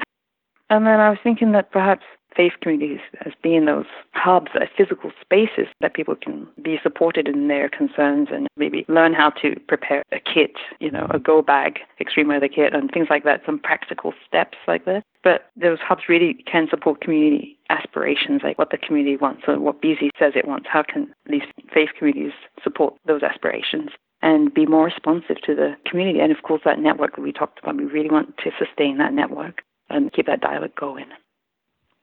And 0.70 0.86
then 0.86 1.00
I 1.00 1.10
was 1.10 1.20
thinking 1.24 1.52
that 1.54 1.72
perhaps 1.72 2.04
faith 2.36 2.54
communities 2.62 3.00
as 3.26 3.34
being 3.42 3.66
those 3.66 3.86
hubs, 4.14 4.52
as 4.56 4.68
physical 4.78 5.12
spaces 5.22 5.68
that 5.82 5.94
people 5.94 6.16
can 6.16 6.48
be 6.62 6.80
supported 6.82 7.28
in 7.28 7.48
their 7.48 7.70
concerns 7.70 8.30
and 8.32 8.48
maybe 8.56 8.86
learn 8.88 9.14
how 9.14 9.30
to 9.32 9.56
prepare 9.68 10.04
a 10.12 10.20
kit, 10.20 10.54
you 10.80 10.92
know, 10.92 11.08
a 11.10 11.20
go 11.20 11.42
bag, 11.42 11.80
extreme 12.00 12.28
weather 12.28 12.48
kit, 12.48 12.74
and 12.74 12.92
things 12.92 13.08
like 13.10 13.24
that, 13.24 13.42
some 13.46 13.60
practical 13.60 14.14
steps 14.28 14.58
like 14.68 14.86
that. 14.86 15.04
But 15.24 15.50
those 15.60 15.80
hubs 15.80 16.04
really 16.08 16.36
can 16.50 16.68
support 16.70 17.02
community 17.02 17.58
aspirations, 17.70 18.42
like 18.44 18.58
what 18.58 18.72
the 18.72 18.78
community 18.78 19.18
wants 19.18 19.44
or 19.48 19.60
what 19.60 19.82
Beasley 19.82 20.12
says 20.18 20.34
it 20.36 20.48
wants. 20.48 20.68
How 20.72 20.84
can 20.84 21.14
these 21.26 21.44
faith 21.74 21.90
communities 21.98 22.34
support 22.64 22.96
those 23.06 23.24
aspirations? 23.24 23.90
and 24.22 24.54
be 24.54 24.66
more 24.66 24.84
responsive 24.84 25.40
to 25.46 25.56
the 25.56 25.78
community. 25.90 26.20
And 26.20 26.30
of 26.30 26.44
course, 26.44 26.62
that 26.66 26.78
network 26.78 27.16
that 27.16 27.22
we 27.22 27.32
talked 27.32 27.58
about, 27.60 27.78
we 27.78 27.86
really 27.86 28.10
want 28.10 28.36
to 28.40 28.52
sustain 28.60 28.98
that 28.98 29.14
network 29.14 29.62
and 29.90 30.12
keep 30.14 30.28
that 30.28 30.42
dialogue 30.42 30.76
going. 30.76 31.08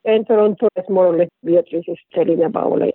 And 0.05 0.27
Toronto 0.27 0.69
is 0.77 0.85
more 0.89 1.07
or 1.07 1.17
less 1.17 1.29
Beatrice 1.45 1.85
is 1.89 1.99
telling 2.15 2.43
about 2.43 2.79
like. 2.79 2.95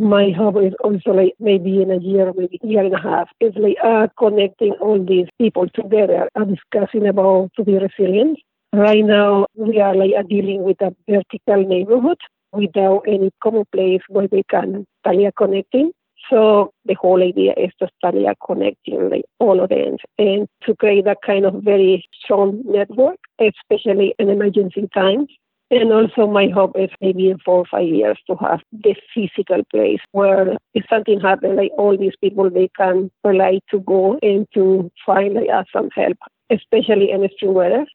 My 0.00 0.30
hope 0.30 0.62
is 0.62 0.74
also 0.84 1.10
like 1.10 1.34
maybe 1.40 1.82
in 1.82 1.90
a 1.90 1.98
year, 1.98 2.32
maybe 2.36 2.60
year 2.62 2.84
and 2.84 2.94
a 2.94 3.00
half, 3.00 3.28
is 3.40 3.52
like 3.56 3.76
uh, 3.82 4.06
connecting 4.16 4.74
all 4.74 5.04
these 5.04 5.26
people 5.40 5.66
together 5.74 6.28
and 6.36 6.56
discussing 6.56 7.08
about 7.08 7.50
to 7.56 7.64
be 7.64 7.78
resilient. 7.78 8.38
Right 8.72 9.04
now, 9.04 9.46
we 9.56 9.80
are 9.80 9.96
like 9.96 10.12
dealing 10.28 10.62
with 10.62 10.80
a 10.82 10.94
vertical 11.08 11.66
neighborhood 11.66 12.18
without 12.52 13.02
any 13.08 13.32
common 13.42 13.64
place 13.72 14.02
where 14.08 14.28
we 14.30 14.44
can 14.48 14.86
start 15.00 15.34
connecting. 15.36 15.90
So 16.30 16.72
the 16.84 16.94
whole 16.94 17.22
idea 17.22 17.54
is 17.56 17.70
to 17.78 17.88
start 17.96 18.14
connecting 18.44 19.08
like 19.10 19.24
all 19.38 19.62
of 19.62 19.70
them 19.70 19.96
and 20.18 20.48
to 20.64 20.74
create 20.76 21.04
that 21.06 21.18
kind 21.24 21.46
of 21.46 21.62
very 21.62 22.06
strong 22.22 22.62
network, 22.66 23.18
especially 23.40 24.14
in 24.18 24.28
emergency 24.28 24.88
times. 24.94 25.28
And 25.70 25.92
also 25.92 26.26
my 26.26 26.48
hope 26.48 26.72
is 26.78 26.88
maybe 27.00 27.28
in 27.28 27.38
four 27.44 27.58
or 27.58 27.66
five 27.70 27.88
years 27.88 28.18
to 28.26 28.36
have 28.36 28.60
the 28.72 28.94
physical 29.14 29.62
place 29.70 30.00
where 30.12 30.56
if 30.72 30.84
something 30.88 31.20
happens, 31.20 31.58
like 31.58 31.72
all 31.76 31.96
these 31.96 32.16
people, 32.22 32.48
they 32.48 32.70
can 32.76 33.10
rely 33.22 33.60
to 33.70 33.80
go 33.80 34.18
and 34.22 34.46
to 34.54 34.90
find 35.04 35.34
like, 35.34 35.48
some 35.70 35.90
help, 35.94 36.16
especially 36.50 37.10
in 37.10 37.24
extreme 37.24 37.52
weather. 37.52 37.86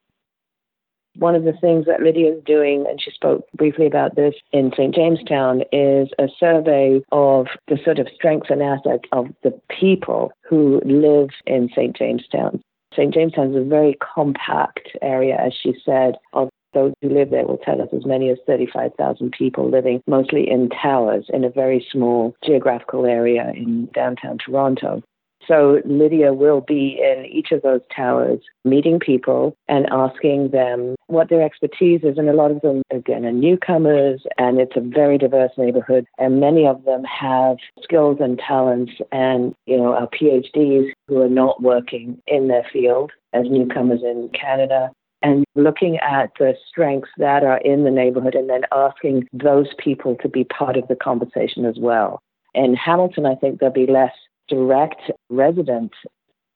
One 1.18 1.36
of 1.36 1.44
the 1.44 1.54
things 1.54 1.86
that 1.86 2.02
Lydia 2.02 2.34
is 2.34 2.44
doing, 2.44 2.86
and 2.88 3.00
she 3.02 3.12
spoke 3.12 3.46
briefly 3.56 3.86
about 3.86 4.16
this 4.16 4.34
in 4.52 4.72
St. 4.76 4.94
Jamestown, 4.94 5.62
is 5.72 6.10
a 6.18 6.28
survey 6.40 7.02
of 7.12 7.48
the 7.68 7.78
sort 7.84 8.00
of 8.00 8.08
strengths 8.14 8.50
and 8.50 8.64
assets 8.64 9.04
of 9.12 9.28
the 9.44 9.60
people 9.70 10.32
who 10.42 10.82
live 10.86 11.30
in 11.46 11.70
St. 11.76 11.96
Jamestown. 11.96 12.62
St. 12.94 13.14
Jamestown 13.14 13.52
is 13.52 13.56
a 13.56 13.68
very 13.68 13.96
compact 14.16 14.90
area, 15.02 15.36
as 15.40 15.54
she 15.54 15.74
said, 15.86 16.16
of 16.34 16.50
those 16.74 16.94
who 17.02 17.10
live 17.10 17.30
there 17.30 17.46
will 17.46 17.58
tell 17.58 17.82
us 17.82 17.90
as 17.96 18.06
many 18.06 18.30
as 18.30 18.38
35,000 18.48 19.32
people 19.32 19.70
living 19.70 20.02
mostly 20.08 20.50
in 20.50 20.70
towers 20.70 21.26
in 21.30 21.44
a 21.44 21.50
very 21.50 21.86
small 21.92 22.36
geographical 22.44 23.06
area 23.06 23.52
in 23.56 23.88
downtown 23.94 24.38
Toronto. 24.40 25.02
So 25.48 25.82
Lydia 25.86 26.34
will 26.34 26.62
be 26.62 27.00
in 27.02 27.26
each 27.26 27.52
of 27.52 27.62
those 27.62 27.82
towers 27.96 28.40
meeting 28.64 29.00
people 29.00 29.56
and 29.68 29.88
asking 29.92 30.50
them 30.50 30.96
what 31.08 31.30
their 31.30 31.42
expertise 31.42 32.02
is. 32.04 32.18
And 32.18 32.30
a 32.30 32.34
lot 32.34 32.52
of 32.52 32.62
them, 32.62 32.82
again, 32.92 33.26
are 33.26 33.32
newcomers, 33.32 34.22
and 34.38 34.60
it's 34.60 34.76
a 34.76 34.82
very 34.82 35.18
diverse 35.18 35.52
neighborhood. 35.58 36.06
And 36.18 36.40
many 36.40 36.66
of 36.66 36.86
them 36.86 37.04
have 37.04 37.58
skills 37.82 38.18
and 38.20 38.40
talents 38.40 38.94
and, 39.12 39.54
you 39.66 39.78
know, 39.78 39.94
are 39.94 40.08
PhDs 40.08 40.92
who 41.08 41.22
are 41.22 41.30
not 41.30 41.62
working 41.62 42.22
in 42.28 42.48
their 42.48 42.66
field 42.72 43.12
as 43.34 43.46
newcomers 43.50 44.02
in 44.04 44.30
Canada 44.40 44.92
and 45.24 45.46
looking 45.56 45.98
at 46.00 46.32
the 46.38 46.54
strengths 46.68 47.10
that 47.18 47.44
are 47.44 47.60
in 47.60 47.86
the 47.86 47.92
neighborhood 47.92 48.36
and 48.36 48.50
then 48.50 48.64
asking 48.72 49.28
those 49.32 49.68
people 49.78 50.16
to 50.22 50.28
be 50.28 50.44
part 50.44 50.78
of 50.78 50.88
the 50.90 50.96
conversation 50.96 51.66
as 51.66 51.76
well. 51.80 52.22
In 52.54 52.76
Hamilton, 52.76 53.26
I 53.26 53.36
think 53.36 53.60
there'll 53.60 53.74
be 53.74 53.88
less 53.88 54.12
direct 54.54 55.12
resident, 55.30 55.94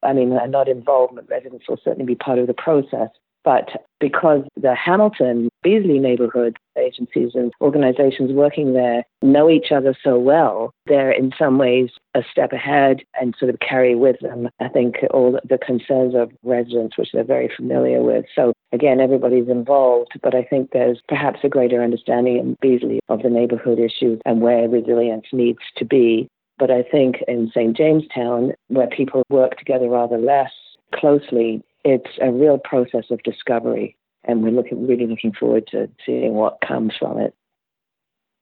I 0.03 0.13
mean, 0.13 0.33
uh, 0.33 0.45
not 0.45 0.67
involvement, 0.67 1.29
residents 1.29 1.65
will 1.67 1.79
certainly 1.83 2.05
be 2.05 2.15
part 2.15 2.39
of 2.39 2.47
the 2.47 2.53
process. 2.53 3.09
But 3.47 3.69
because 4.01 4.43
the 4.61 4.75
Hamilton 4.75 5.47
Beasley 5.63 5.99
neighborhood 5.99 6.57
agencies 6.77 7.31
and 7.33 7.53
organizations 7.61 8.33
working 8.33 8.73
there 8.73 9.03
know 9.21 9.49
each 9.49 9.71
other 9.71 9.95
so 10.03 10.19
well, 10.19 10.71
they're 10.85 11.11
in 11.11 11.31
some 11.39 11.57
ways 11.57 11.91
a 12.13 12.23
step 12.29 12.51
ahead 12.51 13.03
and 13.19 13.35
sort 13.39 13.49
of 13.49 13.61
carry 13.61 13.95
with 13.95 14.19
them, 14.19 14.49
I 14.59 14.67
think, 14.67 14.97
all 15.11 15.39
the 15.47 15.57
concerns 15.57 16.13
of 16.13 16.29
residents, 16.43 16.97
which 16.97 17.11
they're 17.13 17.23
very 17.23 17.49
familiar 17.55 18.01
with. 18.01 18.25
So 18.35 18.51
again, 18.73 18.99
everybody's 18.99 19.47
involved, 19.47 20.11
but 20.21 20.35
I 20.35 20.43
think 20.43 20.71
there's 20.71 20.99
perhaps 21.07 21.39
a 21.43 21.49
greater 21.49 21.81
understanding 21.81 22.37
in 22.37 22.57
Beasley 22.61 22.99
of 23.07 23.23
the 23.23 23.29
neighborhood 23.29 23.79
issues 23.79 24.19
and 24.25 24.41
where 24.41 24.67
resilience 24.67 25.27
needs 25.31 25.59
to 25.77 25.85
be. 25.85 26.27
But 26.59 26.71
I 26.71 26.83
think 26.83 27.17
in 27.27 27.51
St. 27.53 27.75
Jamestown, 27.75 28.53
where 28.67 28.87
people 28.87 29.23
work 29.29 29.57
together 29.57 29.89
rather 29.89 30.17
less 30.17 30.51
closely, 30.93 31.63
it's 31.83 32.17
a 32.21 32.31
real 32.31 32.57
process 32.57 33.05
of 33.11 33.21
discovery. 33.23 33.95
And 34.23 34.43
we're 34.43 34.51
looking, 34.51 34.87
really 34.87 35.07
looking 35.07 35.33
forward 35.33 35.67
to 35.71 35.89
seeing 36.05 36.33
what 36.33 36.57
comes 36.67 36.93
from 36.99 37.19
it. 37.19 37.33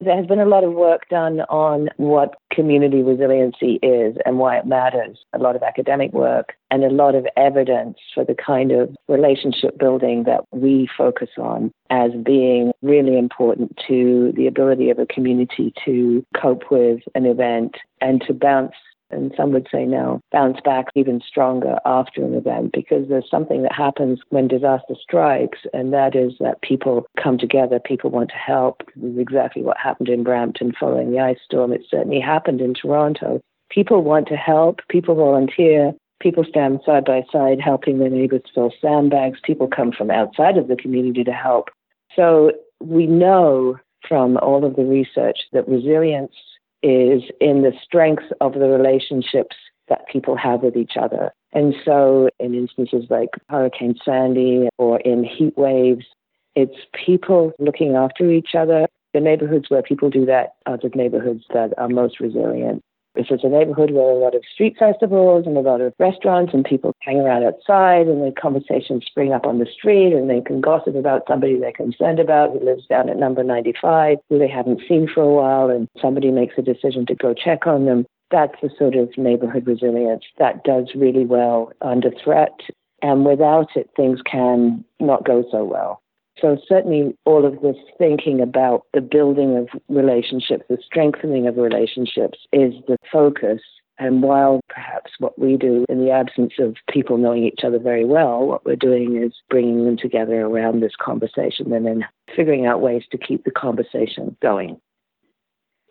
There 0.02 0.16
has 0.16 0.26
been 0.26 0.40
a 0.40 0.46
lot 0.46 0.64
of 0.66 0.74
work 0.74 1.08
done 1.10 1.42
on 1.42 1.90
what 1.98 2.36
community 2.52 3.02
resiliency 3.02 3.80
is 3.82 4.18
and 4.26 4.38
why 4.38 4.58
it 4.58 4.66
matters. 4.66 5.20
A 5.34 5.40
lot 5.40 5.56
of 5.56 5.64
academic 5.64 6.12
work 6.12 6.54
and 6.70 6.84
a 6.84 6.90
lot 6.90 7.16
of 7.16 7.26
evidence 7.38 7.98
for 8.14 8.26
the 8.26 8.36
kind 8.36 8.72
of 8.74 8.94
relationship 9.08 9.78
building 9.78 10.24
that 10.24 10.42
we 10.52 10.90
focus 10.98 11.30
on 11.38 11.72
as 11.90 12.12
being 12.26 12.74
really 12.82 13.18
important 13.18 13.80
to 13.88 14.34
the 14.36 14.48
ability 14.48 14.90
of 14.90 15.00
a 15.00 15.06
community 15.06 15.74
to 15.86 16.26
cope 16.40 16.70
with 16.70 17.00
an 17.16 17.26
event 17.26 17.76
and 18.02 18.22
to 18.28 18.34
bounce 18.34 18.74
and 19.10 19.34
some 19.38 19.52
would 19.52 19.68
say 19.72 19.86
now 19.86 20.20
bounce 20.32 20.60
back 20.64 20.88
even 20.96 21.22
stronger 21.26 21.78
after 21.86 22.24
an 22.24 22.34
event 22.34 22.72
because 22.74 23.08
there's 23.08 23.30
something 23.30 23.62
that 23.64 23.74
happens 23.74 24.20
when 24.30 24.48
disaster 24.48 24.96
strikes, 25.02 25.60
and 25.74 25.94
that 25.94 26.16
is 26.16 26.34
that 26.40 26.62
people 26.62 27.06
come 27.22 27.38
together, 27.38 27.80
people 27.80 28.10
want 28.10 28.30
to 28.30 28.36
help. 28.36 28.82
This 28.96 29.14
is 29.14 29.20
exactly 29.20 29.62
what 29.62 29.78
happened 29.78 30.10
in 30.10 30.24
Brampton 30.24 30.74
following 30.80 31.12
the 31.12 31.20
ice 31.20 31.40
storm. 31.44 31.72
It 31.72 31.86
certainly 31.90 32.20
happened 32.20 32.62
in 32.62 32.74
Toronto. 32.74 33.42
People 33.70 34.04
want 34.04 34.28
to 34.28 34.36
help, 34.36 34.80
people 34.90 35.16
volunteer, 35.16 35.94
people 36.22 36.44
stand 36.48 36.80
side 36.86 37.06
by 37.06 37.24
side 37.32 37.60
helping 37.60 38.00
their 38.00 38.10
neighbors 38.10 38.42
fill 38.54 38.72
sandbags, 38.82 39.40
people 39.44 39.68
come 39.68 39.92
from 39.92 40.12
outside 40.12 40.58
of 40.58 40.68
the 40.68 40.76
community 40.76 41.24
to 41.24 41.32
help. 41.32 41.70
So 42.16 42.52
we 42.80 43.06
know 43.06 43.78
from 44.08 44.38
all 44.38 44.64
of 44.64 44.76
the 44.76 44.86
research 44.86 45.40
that 45.52 45.68
resilience 45.68 46.34
is 46.86 47.24
in 47.42 47.64
the 47.64 47.74
strength 47.84 48.26
of 48.42 48.54
the 48.54 48.70
relationships 48.70 49.56
that 49.90 50.08
people 50.08 50.38
have 50.38 50.62
with 50.62 50.78
each 50.78 50.94
other. 51.02 51.32
And 51.52 51.74
so, 51.84 52.30
in 52.40 52.54
instances 52.54 53.06
like 53.10 53.30
Hurricane 53.50 53.96
Sandy 54.06 54.70
or 54.78 55.00
in 55.00 55.24
heat 55.24 55.58
waves, 55.58 56.06
it's 56.56 56.78
people 56.94 57.54
looking 57.58 57.96
after 57.96 58.32
each 58.32 58.50
other. 58.56 58.86
The 59.16 59.20
neighborhoods 59.20 59.70
where 59.70 59.82
people 59.82 60.12
do 60.12 60.26
that 60.28 60.56
are 60.68 60.78
the 60.78 60.92
neighborhoods 60.94 61.46
that 61.54 61.74
are 61.80 61.90
most 61.90 62.20
resilient. 62.20 62.84
If 63.16 63.32
it's 63.32 63.44
a 63.44 63.50
neighborhood 63.50 63.92
where 63.92 64.10
a 64.10 64.16
lot 64.16 64.36
of 64.36 64.44
street 64.52 64.76
festivals 64.78 65.46
and 65.46 65.58
a 65.58 65.62
lot 65.62 65.82
of 65.82 65.94
restaurants 66.00 66.54
and 66.54 66.66
people 66.66 66.94
hang 67.02 67.20
around 67.20 67.44
outside 67.44 68.08
and 68.08 68.22
the 68.22 68.32
conversations 68.32 69.06
spring 69.06 69.34
up 69.34 69.46
on 69.46 69.60
the 69.60 69.66
street 69.66 70.14
and 70.14 70.30
they 70.30 70.42
can 70.42 70.62
gossip 70.62 70.96
about 70.96 71.24
somebody 71.28 71.58
they're 71.60 71.72
concerned 71.72 72.20
about 72.20 72.52
who 72.52 72.60
lives 72.60 72.86
down 72.88 73.10
at 73.10 73.18
number 73.18 73.44
95 73.44 74.18
who 74.30 74.40
they 74.40 74.48
haven't 74.48 74.82
seen 74.88 75.08
for 75.12 75.22
a 75.22 75.34
while 75.34 75.70
and 75.70 75.88
somebody 76.02 76.32
makes 76.32 76.56
a 76.58 76.62
decision 76.62 77.06
to 77.06 77.16
go 77.16 77.34
check 77.34 77.68
on 77.68 77.86
them. 77.86 78.06
That's 78.32 78.56
the 78.62 78.70
sort 78.78 78.96
of 78.96 79.18
neighborhood 79.18 79.68
resilience 79.68 80.24
that 80.40 80.64
does 80.64 80.92
really 80.96 81.26
well 81.26 81.72
under 81.82 82.12
threat. 82.24 82.60
And 83.02 83.26
without 83.26 83.70
it, 83.76 83.90
things 83.96 84.20
can 84.22 84.84
not 85.00 85.26
go 85.26 85.44
so 85.52 85.64
well. 85.64 86.02
So 86.42 86.58
certainly 86.68 87.16
all 87.26 87.46
of 87.46 87.62
this 87.62 87.78
thinking 87.98 88.42
about 88.42 88.84
the 88.94 89.02
building 89.02 89.58
of 89.58 89.70
relationships, 89.88 90.66
the 90.70 90.78
strengthening 90.86 91.48
of 91.48 91.58
relationships 91.58 92.40
is 92.52 92.74
the 92.88 92.98
focus. 93.12 93.62
And 93.98 94.22
while 94.22 94.60
perhaps 94.68 95.12
what 95.20 95.40
we 95.40 95.56
do 95.56 95.86
in 95.88 96.04
the 96.04 96.12
absence 96.12 96.54
of 96.60 96.76
people 96.92 97.18
knowing 97.18 97.46
each 97.46 97.62
other 97.64 97.80
very 97.80 98.04
well, 98.04 98.46
what 98.46 98.66
we're 98.66 98.76
doing 98.76 99.16
is 99.16 99.32
bringing 99.50 99.86
them 99.86 99.96
together 99.96 100.42
around 100.42 100.82
this 100.82 100.92
conversation 101.02 101.72
and 101.72 101.86
then 101.86 102.06
figuring 102.36 102.66
out 102.66 102.82
ways 102.82 103.04
to 103.12 103.18
keep 103.18 103.46
the 103.46 103.52
conversation 103.52 104.36
going. 104.42 104.82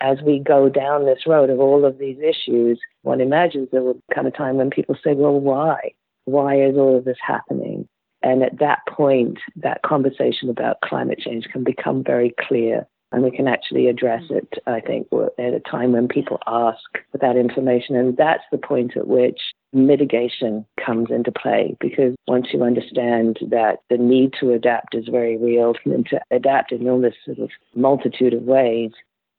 As 0.02 0.18
we 0.22 0.38
go 0.38 0.68
down 0.68 1.06
this 1.06 1.26
road 1.26 1.48
of 1.48 1.60
all 1.60 1.86
of 1.86 1.96
these 1.96 2.18
issues, 2.18 2.78
one 3.00 3.22
imagines 3.22 3.68
there 3.72 3.80
will 3.80 4.02
come 4.14 4.26
a 4.26 4.30
time 4.30 4.56
when 4.56 4.68
people 4.68 4.96
say, 5.02 5.14
well, 5.14 5.40
why? 5.40 5.92
Why 6.26 6.60
is 6.60 6.76
all 6.76 6.98
of 6.98 7.06
this 7.06 7.16
happening? 7.26 7.88
And 8.24 8.42
at 8.42 8.58
that 8.58 8.80
point, 8.88 9.38
that 9.54 9.82
conversation 9.82 10.48
about 10.48 10.80
climate 10.80 11.18
change 11.18 11.44
can 11.52 11.62
become 11.62 12.02
very 12.02 12.34
clear 12.40 12.86
and 13.12 13.22
we 13.22 13.30
can 13.30 13.46
actually 13.46 13.86
address 13.86 14.22
mm. 14.24 14.38
it, 14.38 14.54
I 14.66 14.80
think, 14.80 15.06
at 15.38 15.54
a 15.54 15.60
time 15.60 15.92
when 15.92 16.08
people 16.08 16.40
ask 16.48 16.82
for 17.12 17.18
that 17.18 17.36
information. 17.36 17.94
And 17.94 18.16
that's 18.16 18.42
the 18.50 18.58
point 18.58 18.96
at 18.96 19.06
which 19.06 19.38
mitigation 19.72 20.66
comes 20.84 21.10
into 21.10 21.30
play 21.30 21.76
because 21.80 22.14
once 22.26 22.48
you 22.52 22.62
understand 22.64 23.38
that 23.50 23.80
the 23.88 23.98
need 23.98 24.32
to 24.40 24.52
adapt 24.52 24.94
is 24.94 25.06
very 25.08 25.36
real 25.36 25.74
and 25.84 26.06
to 26.06 26.20
adapt 26.32 26.72
in 26.72 26.88
all 26.88 27.00
this 27.00 27.14
sort 27.24 27.38
of 27.38 27.50
multitude 27.76 28.34
of 28.34 28.42
ways, 28.42 28.90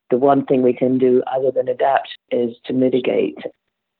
the 0.09 0.17
one 0.17 0.45
thing 0.45 0.61
we 0.61 0.73
can 0.73 0.97
do 0.97 1.21
other 1.27 1.51
than 1.51 1.67
adapt 1.67 2.09
is 2.31 2.55
to 2.65 2.73
mitigate. 2.73 3.39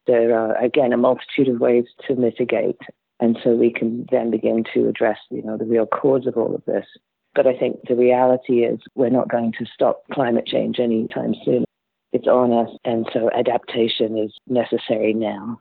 There 0.08 0.38
are, 0.38 0.56
again, 0.64 0.94
a 0.94 0.98
multitude 0.98 1.50
of 1.50 1.60
ways 1.60 1.86
to 2.08 2.16
mitigate. 2.16 2.80
And 3.20 3.38
so 3.44 3.52
we 3.52 3.72
can 3.72 4.06
then 4.12 4.30
begin 4.30 4.64
to 4.74 4.90
address, 4.90 5.18
you 5.32 5.42
know, 5.42 5.58
the 5.58 5.66
real 5.66 5.86
cause 5.86 6.28
of 6.28 6.38
all 6.38 6.54
of 6.54 6.66
this. 6.66 6.86
But 7.34 7.48
I 7.48 7.58
think 7.58 7.80
the 7.88 7.96
reality 7.96 8.64
is 8.64 8.80
we're 8.96 9.10
not 9.10 9.30
going 9.30 9.54
to 9.60 9.66
stop 9.74 10.04
climate 10.12 10.46
change 10.46 10.80
anytime 10.80 11.34
soon. 11.44 11.66
It's 12.12 12.28
on 12.28 12.54
us, 12.54 12.70
and 12.86 13.06
so 13.12 13.30
adaptation 13.38 14.18
is 14.18 14.34
necessary 14.48 15.14
now. 15.14 15.60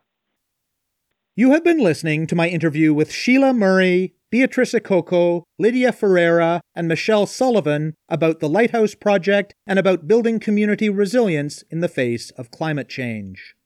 You 1.36 1.50
have 1.50 1.64
been 1.64 1.78
listening 1.78 2.28
to 2.28 2.36
my 2.36 2.48
interview 2.48 2.94
with 2.94 3.10
Sheila 3.10 3.52
Murray, 3.52 4.14
Beatrice 4.30 4.72
Ikoko, 4.72 5.42
Lydia 5.58 5.90
Ferreira, 5.90 6.60
and 6.76 6.86
Michelle 6.86 7.26
Sullivan 7.26 7.94
about 8.08 8.38
the 8.38 8.48
Lighthouse 8.48 8.94
Project 8.94 9.52
and 9.66 9.76
about 9.76 10.06
building 10.06 10.38
community 10.38 10.88
resilience 10.88 11.62
in 11.70 11.80
the 11.80 11.88
face 11.88 12.30
of 12.32 12.52
climate 12.52 12.88
change. 12.88 13.56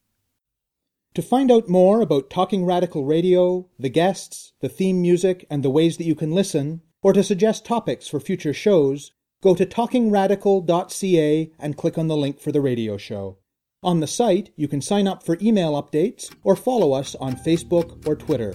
To 1.18 1.22
find 1.22 1.50
out 1.50 1.68
more 1.68 2.00
about 2.00 2.30
Talking 2.30 2.64
Radical 2.64 3.04
Radio, 3.04 3.68
the 3.76 3.88
guests, 3.88 4.52
the 4.60 4.68
theme 4.68 5.02
music, 5.02 5.44
and 5.50 5.64
the 5.64 5.68
ways 5.68 5.96
that 5.96 6.06
you 6.06 6.14
can 6.14 6.30
listen, 6.30 6.80
or 7.02 7.12
to 7.12 7.24
suggest 7.24 7.64
topics 7.64 8.06
for 8.06 8.20
future 8.20 8.52
shows, 8.52 9.10
go 9.42 9.56
to 9.56 9.66
talkingradical.ca 9.66 11.50
and 11.58 11.76
click 11.76 11.98
on 11.98 12.06
the 12.06 12.16
link 12.16 12.38
for 12.38 12.52
the 12.52 12.60
radio 12.60 12.96
show. 12.96 13.38
On 13.82 13.98
the 13.98 14.06
site, 14.06 14.50
you 14.54 14.68
can 14.68 14.80
sign 14.80 15.08
up 15.08 15.24
for 15.24 15.36
email 15.42 15.72
updates 15.72 16.32
or 16.44 16.54
follow 16.54 16.92
us 16.92 17.16
on 17.16 17.34
Facebook 17.34 18.06
or 18.06 18.14
Twitter. 18.14 18.54